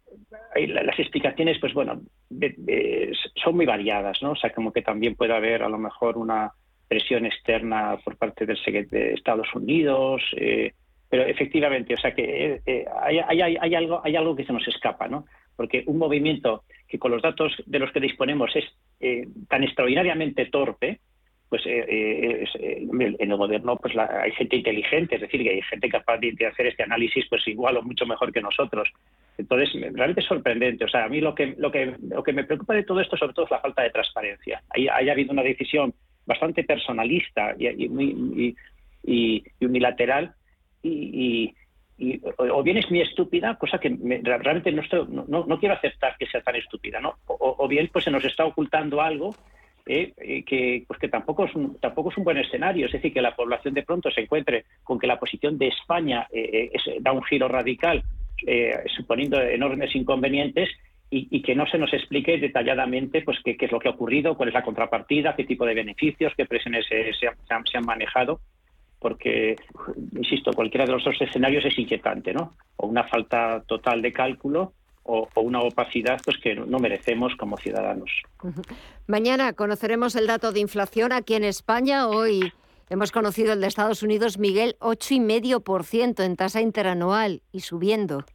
[0.56, 2.02] las explicaciones, pues bueno,
[3.36, 4.32] son muy variadas, ¿no?
[4.32, 6.52] O sea, como que también puede haber a lo mejor una
[6.88, 8.58] presión externa por parte del
[8.90, 10.74] de Estados Unidos, eh,
[11.10, 12.62] pero efectivamente, o sea que
[13.02, 15.26] hay, hay, algo, hay algo que se nos escapa, ¿no?
[15.56, 18.66] Porque un movimiento que con los datos de los que disponemos es
[19.48, 21.00] tan extraordinariamente torpe,
[21.50, 22.88] pues eh, eh, eh,
[23.20, 26.68] en el gobierno pues hay gente inteligente, es decir, que hay gente capaz de, hacer
[26.68, 28.92] este análisis pues igual o mucho mejor que nosotros.
[29.38, 30.86] Entonces, realmente es sorprendente.
[30.86, 33.18] O sea, a mí lo que, lo que, lo que me preocupa de todo esto
[33.18, 34.64] sobre todo es la falta de transparencia.
[34.70, 35.94] Hay, haya habido una decisión
[36.26, 38.56] bastante personalista y,
[39.04, 40.34] y, unilateral
[40.82, 41.54] y,
[42.38, 44.82] o bien es muy estúpida, cosa que realmente no,
[45.28, 47.16] no, no, quiero aceptar que sea tan estúpida, ¿no?
[47.28, 49.36] O, o, bien pues se nos está ocultando algo
[49.88, 52.88] eh, eh, que, pues que tampoco, es un, tampoco es un buen escenario.
[52.88, 56.28] Es decir, que la población de pronto se encuentre con que la posición de España
[56.32, 56.72] eh,
[57.02, 58.04] da un giro radical,
[58.96, 60.70] suponiendo enormes inconvenientes,
[61.10, 64.50] y, que no se nos explique detalladamente pues qué, es lo que ha ocurrido, cuál
[64.50, 68.42] es la contrapartida, qué tipo de beneficios, qué presiones se, se, han, manejado
[69.00, 69.56] porque,
[70.14, 72.54] insisto, cualquiera de los dos escenarios es inquietante, ¿no?
[72.76, 74.74] O una falta total de cálculo
[75.06, 78.12] o, una opacidad pues que no merecemos como ciudadanos.
[79.08, 82.08] Mañana conoceremos el dato de inflación aquí en España.
[82.08, 82.52] Hoy
[82.90, 88.26] hemos conocido el de Estados Unidos, Miguel, 8,5% en tasa interanual y subiendo.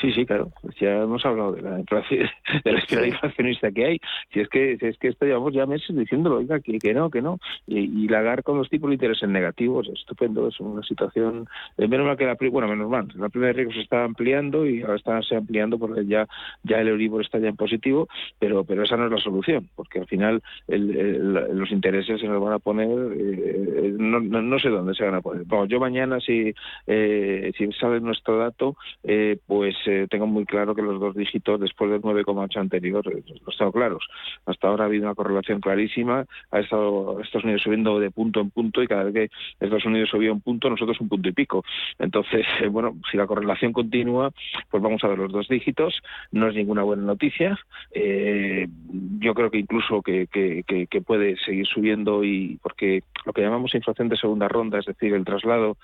[0.00, 0.50] Sí, sí, claro.
[0.62, 2.28] Pues ya hemos hablado de la inflación,
[2.64, 4.00] de la espiral inflacionista que hay.
[4.32, 7.10] Si es que si es que esto llevamos ya meses diciéndolo, oiga, que, que no,
[7.10, 7.38] que no.
[7.66, 10.48] Y, y lagar con los tipos de interés en negativos, estupendo.
[10.48, 11.46] Es una situación.
[11.76, 13.08] Eh, menos mal que la bueno, menos mal.
[13.14, 16.26] La prima de riesgo se está ampliando y ahora está se ampliando porque ya
[16.62, 20.00] ya el Euribor está ya en positivo, pero pero esa no es la solución, porque
[20.00, 24.94] al final el, los intereses se nos van a poner, eh, no, no, sé dónde
[24.94, 25.44] se van a poner.
[25.44, 26.54] Bueno, yo mañana si
[26.86, 31.60] eh, si sale nuestro dato, eh, pues eh, tengo muy claro que los dos dígitos
[31.60, 34.06] después del 9,8 anterior eh, los tengo claros.
[34.46, 38.50] Hasta ahora ha habido una correlación clarísima, ha estado Estados Unidos subiendo de punto en
[38.50, 39.30] punto y cada vez que
[39.60, 41.64] Estados Unidos subía un punto, nosotros un punto y pico.
[41.98, 44.32] Entonces, eh, bueno, si la correlación continúa,
[44.70, 47.58] pues vamos a ver los dos dígitos, no es ninguna buena noticia.
[47.94, 54.08] yo creo que incluso que, que puede seguir subiendo y porque lo que llamamos inflación
[54.08, 55.76] de segunda ronda, es decir, el traslado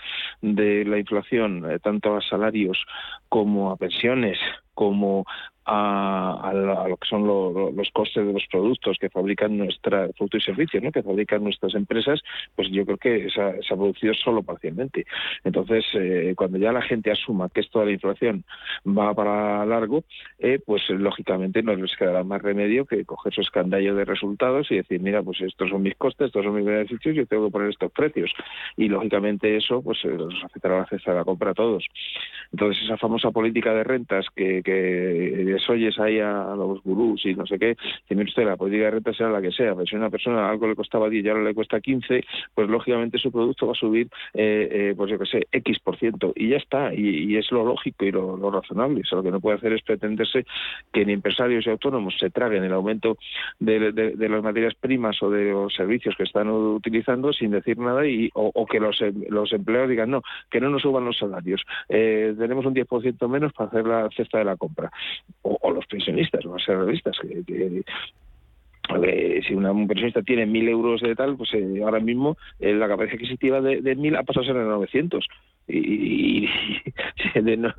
[0.42, 2.84] de la inflación tanto a salarios
[3.28, 4.38] como a pensiones,
[4.78, 5.24] como
[5.68, 6.52] a,
[6.88, 10.92] lo que son los costes de los productos que fabrican nuestra productos y servicios, ¿no?
[10.92, 12.22] que fabrican nuestras empresas,
[12.54, 15.04] pues yo creo que se ha, producido solo parcialmente.
[15.44, 18.44] Entonces, eh, cuando ya la gente asuma que esto de la inflación
[18.86, 20.04] va para largo,
[20.38, 24.76] eh, pues lógicamente no les quedará más remedio que coger su escandallo de resultados y
[24.76, 27.70] decir, mira, pues estos son mis costes, estos son mis beneficios, yo tengo que poner
[27.70, 28.32] estos precios.
[28.76, 31.84] Y lógicamente eso pues nos eh, afectará a la cesta de la compra a todos.
[32.52, 37.46] Entonces, esa famosa política de rentas que, que oyes ahí a, los gurús y no
[37.46, 37.76] sé qué,
[38.08, 40.48] que mire usted, la política de renta sea la que sea, pero si una persona
[40.48, 43.76] algo le costaba 10 y ahora le cuesta 15, pues lógicamente su producto va a
[43.76, 47.50] subir, eh, eh, pues yo qué sé, X por ciento, y ya está, y, es
[47.52, 49.02] lo lógico y lo, razonable.
[49.10, 50.44] Lo que no puede hacer es pretenderse
[50.92, 53.16] que ni empresarios y autónomos se traguen el aumento
[53.58, 53.78] de,
[54.28, 58.66] las materias primas o de los servicios que están utilizando sin decir nada y o,
[58.66, 62.74] que los, los empleados digan no, que no nos suban los salarios, eh, tenemos un
[62.74, 64.90] 10% menos para hacer la cesta de la compra
[65.42, 67.82] o, los pensionistas, los realistas, que,
[69.46, 72.88] si una, un pensionista tiene mil euros de tal, pues eh, ahora mismo eh, la
[72.88, 75.26] capacidad adquisitiva de, de mil ha pasado a ser de 900
[75.68, 76.48] y,
[77.58, 77.74] no,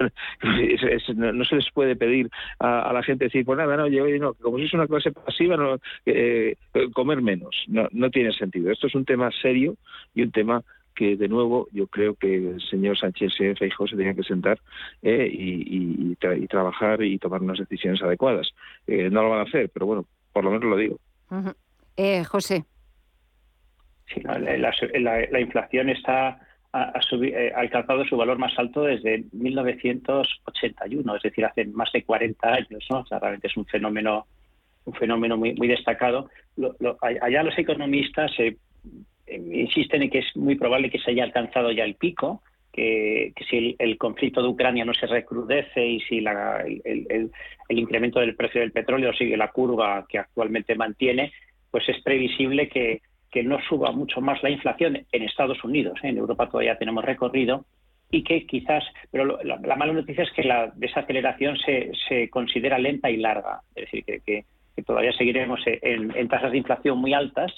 [1.34, 4.57] no, se les puede pedir a, la gente decir pues nada no yo no como
[4.57, 6.55] si es una clase pasiva no eh,
[6.93, 7.65] comer menos.
[7.67, 8.71] No no tiene sentido.
[8.71, 9.75] Esto es un tema serio
[10.13, 10.63] y un tema
[11.00, 14.60] que de nuevo yo creo que el señor Sánchez y Feijóo se tenían que sentar
[15.02, 16.14] eh, y,
[16.47, 18.50] trabajar y tomar unas decisiones adecuadas.
[18.86, 21.00] Eh, no lo van a hacer, pero bueno, por lo menos lo digo.
[21.95, 22.66] Eh, José.
[24.14, 26.41] Sí, la, inflación está
[26.74, 26.91] ha,
[27.56, 33.06] alcanzado su valor más alto desde 1981, es decir, hace más de 40 años, ¿no?
[33.10, 34.28] realmente es un fenómeno
[34.84, 36.30] un fenómeno muy, muy destacado.
[37.02, 38.58] allá los economistas se
[39.32, 43.75] insisten en que es muy probable que se haya alcanzado ya el pico, que, si
[43.77, 47.32] el, conflicto de Ucrania no se recrudece y si el,
[47.69, 51.32] incremento del precio del petróleo sigue la curva que actualmente mantiene,
[51.71, 53.01] pues es previsible que,
[53.43, 55.99] no suba mucho más la inflación en Estados Unidos.
[56.03, 56.09] ¿eh?
[56.09, 57.65] En Europa todavía tenemos recorrido
[58.11, 63.09] y que quizás, pero la, mala noticia es que la desaceleración se, se considera lenta
[63.09, 64.45] y larga, es decir, que,
[64.86, 67.51] todavía seguiremos en tasas de inflación muy altas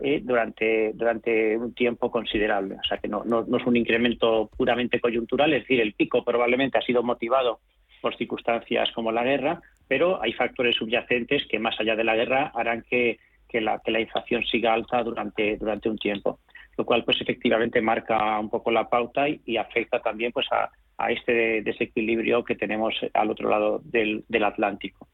[0.00, 2.74] eh, durante, durante un tiempo considerable.
[2.74, 6.78] O sea que no, no, es un incremento puramente coyuntural, es decir, el pico probablemente
[6.78, 7.60] ha sido motivado
[8.00, 12.52] por circunstancias como la guerra, pero hay factores subyacentes que más allá de la guerra
[12.54, 13.18] harán que,
[13.48, 16.40] que, la, que la inflación siga alta durante, durante un tiempo,
[16.76, 20.70] lo cual pues efectivamente marca un poco la pauta y, y afecta también pues a,
[20.98, 25.08] a este desequilibrio que tenemos al otro lado del, del Atlántico.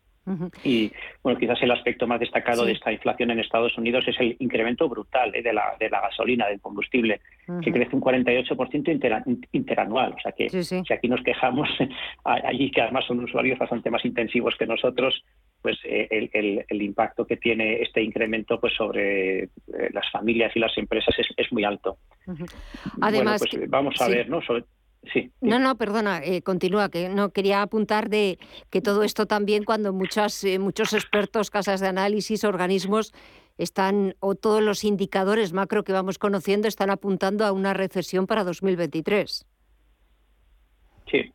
[0.62, 0.92] Y
[1.22, 4.88] bueno, quizás el aspecto más destacado de esta inflación en Estados Unidos es el incremento
[4.88, 7.20] brutal eh, de, la, de la gasolina, del combustible,
[7.62, 10.14] que crece un 48% interanual.
[10.16, 11.68] O sea que si aquí nos quejamos,
[12.24, 15.24] allí que además son usuarios bastante más intensivos que nosotros,
[15.60, 19.48] pues eh, el, el, impacto que tiene este incremento pues sobre eh,
[19.92, 21.98] las familias y las empresas es, es muy alto.
[23.00, 24.40] Además, pues, vamos a ver, ¿no?
[25.40, 28.38] No, no, perdona, eh, continúa, que no quería apuntar de
[28.70, 33.12] que todo esto también cuando muchas, eh, muchos expertos, casas de análisis, organismos
[33.58, 38.44] están, o todos los indicadores macro que vamos conociendo están apuntando a una recesión para
[38.44, 39.44] 2023.
[41.10, 41.32] Sí,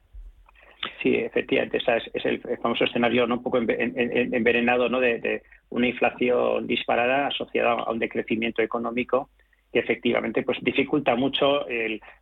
[1.03, 3.35] sí, efectivamente, ese es, el famoso escenario ¿no?
[3.35, 5.01] un poco envenenado ¿no?
[5.01, 9.29] de una inflación disparada asociada a un decrecimiento económico
[9.77, 11.65] que efectivamente pues dificulta mucho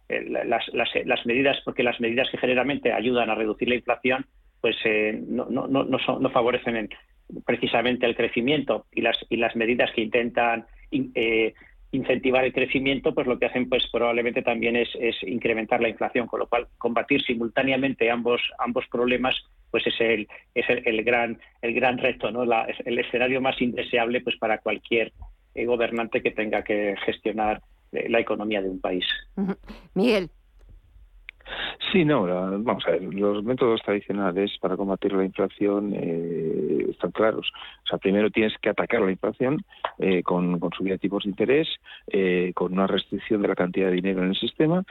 [0.09, 4.25] las, medidas, porque las medidas que generalmente ayudan a reducir la inflación,
[4.59, 6.89] pues eh, no, no, no, no, favorecen
[7.45, 11.53] precisamente el crecimiento y las, y las medidas que intentan eh,
[11.91, 14.89] incentivar el crecimiento, pues lo que hacen pues probablemente también es,
[15.21, 19.35] incrementar la inflación, con lo cual combatir simultáneamente ambos ambos problemas
[19.71, 22.43] pues es el es el, gran el gran reto, ¿no?
[22.43, 25.13] el escenario más indeseable pues para cualquier
[25.63, 27.61] gobernante que tenga que gestionar
[27.93, 29.05] eh, la economía de un país.
[29.93, 30.29] Miguel.
[31.91, 37.51] Sí, no, vamos a ver, los métodos tradicionales para combatir la inflación eh, están claros.
[37.83, 39.63] O sea, primero tienes que atacar la inflación
[39.99, 41.67] eh, con, con subida de tipos de interés,
[42.07, 44.83] eh, con una restricción de la cantidad de dinero en el sistema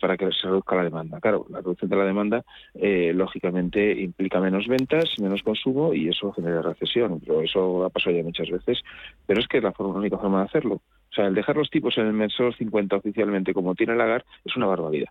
[0.00, 1.20] para que se reduzca la demanda.
[1.20, 2.44] Claro, la reducción de la demanda
[2.74, 7.20] lógicamente implica menos ventas, menos consumo y eso genera recesión.
[7.20, 8.80] Pero eso ha pasado ya muchas veces.
[9.26, 10.74] Pero es que es la, forma, la única forma de hacerlo.
[10.74, 14.56] O sea, el dejar los tipos en el menos 50 oficialmente como tiene Lagarde es
[14.56, 15.10] una barbaridad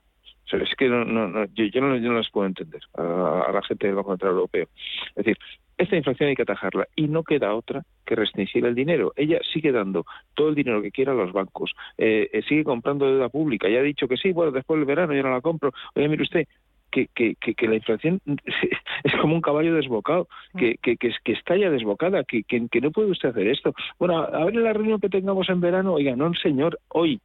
[0.52, 3.88] es que no, no, yo, yo, no, yo, no, les puedo entender a, la gente
[3.88, 4.68] del Banco Central Europeo.
[5.10, 5.38] Es decir,
[5.78, 9.14] esta inflación hay que atajarla y no queda otra que restringir el dinero.
[9.16, 13.08] Ella sigue dando todo el dinero que quiera a los bancos, eh, eh, sigue comprando
[13.08, 13.70] deuda pública.
[13.70, 15.72] Ya ha dicho que sí, bueno, después del verano yo no la compro.
[15.96, 16.48] Oye, mire usted,
[16.92, 18.20] que, que, que, la inflación
[19.04, 20.28] es como un caballo desbocado,
[20.58, 23.74] que, que, que, que está ya desbocada, que, que, que no puede usted hacer esto.
[23.98, 27.20] Bueno, a ver la reunión que tengamos en verano, oiga, no, señor, hoy,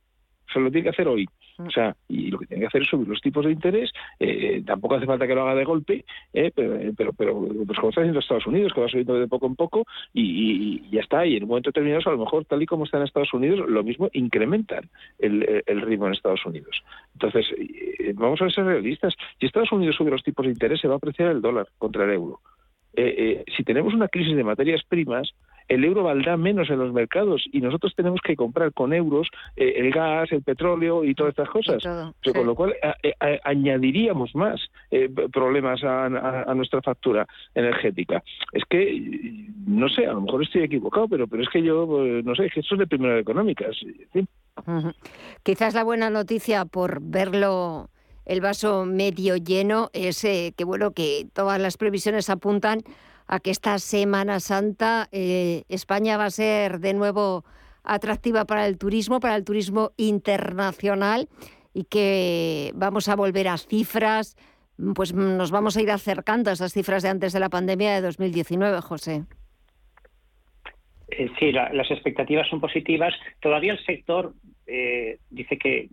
[0.53, 1.27] se lo tiene que hacer hoy.
[1.59, 3.91] O sea, y lo que tiene que hacer es subir los tipos de interés.
[4.21, 7.89] Eh, tampoco hace falta que lo haga de golpe, eh, pero, pero, pero, pues como
[7.89, 11.25] está haciendo Estados Unidos, que va subiendo de poco en poco y, ya está.
[11.27, 13.69] Y en un momento determinado, a lo mejor, tal y como está en Estados Unidos,
[13.69, 14.89] lo mismo incrementan
[15.19, 16.83] el, el ritmo en Estados Unidos.
[17.15, 19.15] Entonces, eh, vamos a ser realistas.
[19.41, 22.05] Si Estados Unidos sube los tipos de interés, se va a apreciar el dólar contra
[22.05, 22.41] el euro.
[22.95, 25.33] si tenemos una crisis de materias primas,
[25.69, 29.75] el euro valdrá menos en los mercados y nosotros tenemos que comprar con euros eh,
[29.77, 31.83] el gas, el petróleo y todas estas cosas.
[31.83, 32.75] Con lo cual
[33.45, 34.61] añadiríamos más
[34.91, 38.23] eh, problemas a, nuestra factura energética.
[38.53, 42.25] Es que, no sé, a lo mejor estoy equivocado, pero, pero es que yo, pues,
[42.25, 43.77] no sé, que esto es de primera económicas.
[45.43, 47.91] Quizás la buena noticia por verlo
[48.27, 52.83] el vaso medio lleno es eh, que bueno que todas las previsiones apuntan
[53.27, 57.45] a que esta Semana Santa eh, España va a ser de nuevo
[57.83, 61.29] atractiva para el turismo, para el turismo internacional
[61.72, 64.37] y que vamos a volver a cifras,
[64.95, 68.01] pues nos vamos a ir acercando a esas cifras de antes de la pandemia de
[68.01, 69.24] 2019, José.
[71.09, 73.14] Eh, sí, las expectativas son positivas.
[73.41, 74.35] Todavía el sector
[74.66, 75.89] eh, dice que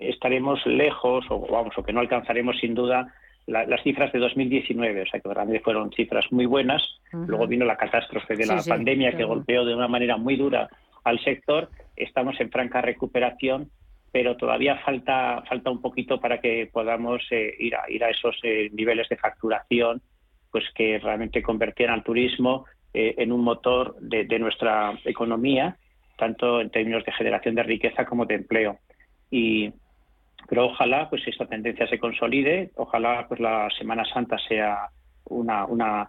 [0.00, 3.12] estaremos lejos o vamos o que no alcanzaremos sin duda
[3.46, 6.82] las cifras de 2019, o sea que realmente fueron cifras muy buenas.
[7.12, 10.68] Luego vino la catástrofe de la pandemia que golpeó de una manera muy dura
[11.04, 11.70] al sector.
[11.94, 13.70] Estamos en franca recuperación,
[14.10, 18.36] pero todavía falta falta un poquito para que podamos eh, ir a ir a esos
[18.42, 20.02] eh, niveles de facturación,
[20.50, 25.76] pues que realmente convirtieran al turismo eh, en un motor de, de nuestra economía,
[26.18, 28.80] tanto en términos de generación de riqueza como de empleo.
[29.30, 29.72] Y
[30.48, 34.88] pero ojalá pues esta tendencia se consolide, ojalá pues la Semana Santa sea
[35.24, 36.08] una, una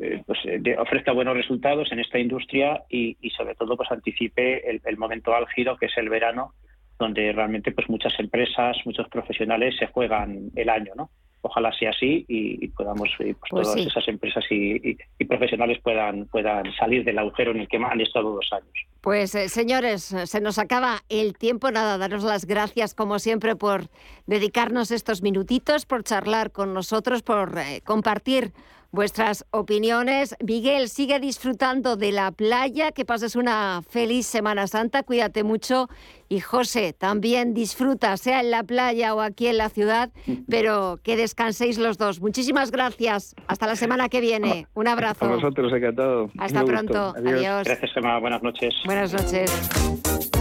[0.00, 0.38] eh, pues
[0.78, 5.76] ofrezca buenos resultados en esta industria y, sobre todo pues anticipe el, el, momento álgido
[5.76, 6.54] que es el verano
[6.98, 11.10] donde realmente pues muchas empresas muchos profesionales se juegan el año no
[11.46, 16.72] ojalá sea así y, podamos eh, pues, pues todas esas empresas y, profesionales puedan puedan
[16.74, 18.72] salir del agujero en el que han estado dos años.
[19.00, 21.70] Pues eh, señores, se nos acaba el tiempo.
[21.70, 23.88] Nada, daros las gracias como siempre por
[24.26, 28.52] dedicarnos estos minutitos, por charlar con nosotros, por eh, compartir
[28.90, 30.36] vuestras opiniones.
[30.44, 35.88] Miguel, sigue disfrutando de la playa, que pases una feliz Semana Santa, cuídate mucho.
[36.28, 40.10] Y José, también disfruta, sea en la playa o aquí en la ciudad,
[40.48, 42.20] pero que descanséis los dos.
[42.20, 43.34] Muchísimas gracias.
[43.46, 44.66] Hasta la semana que viene.
[44.74, 45.24] Un abrazo.
[45.24, 46.30] A vosotros, encantado.
[46.38, 47.14] Hasta pronto.
[47.16, 47.64] Adiós.
[47.64, 48.18] Gracias, Gemma.
[48.18, 48.74] Buenas noches.
[48.84, 50.35] Buenas noches.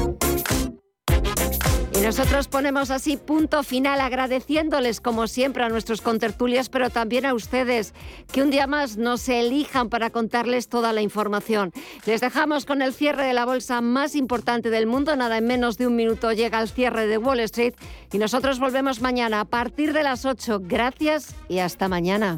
[2.06, 7.96] Nosotros ponemos así punto final agradeciéndoles como siempre a nuestros contertulios, pero también a ustedes
[8.32, 11.72] que un día más nos elijan para contarles toda la información.
[12.06, 15.16] Les dejamos con el cierre de la bolsa más importante del mundo.
[15.16, 17.74] Nada en menos de un minuto llega el cierre de Wall Street
[18.12, 20.60] y nosotros volvemos mañana a partir de las 8.
[20.62, 22.38] Gracias y hasta mañana.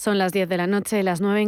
[0.00, 1.38] Son las 10 de la noche, las 9 en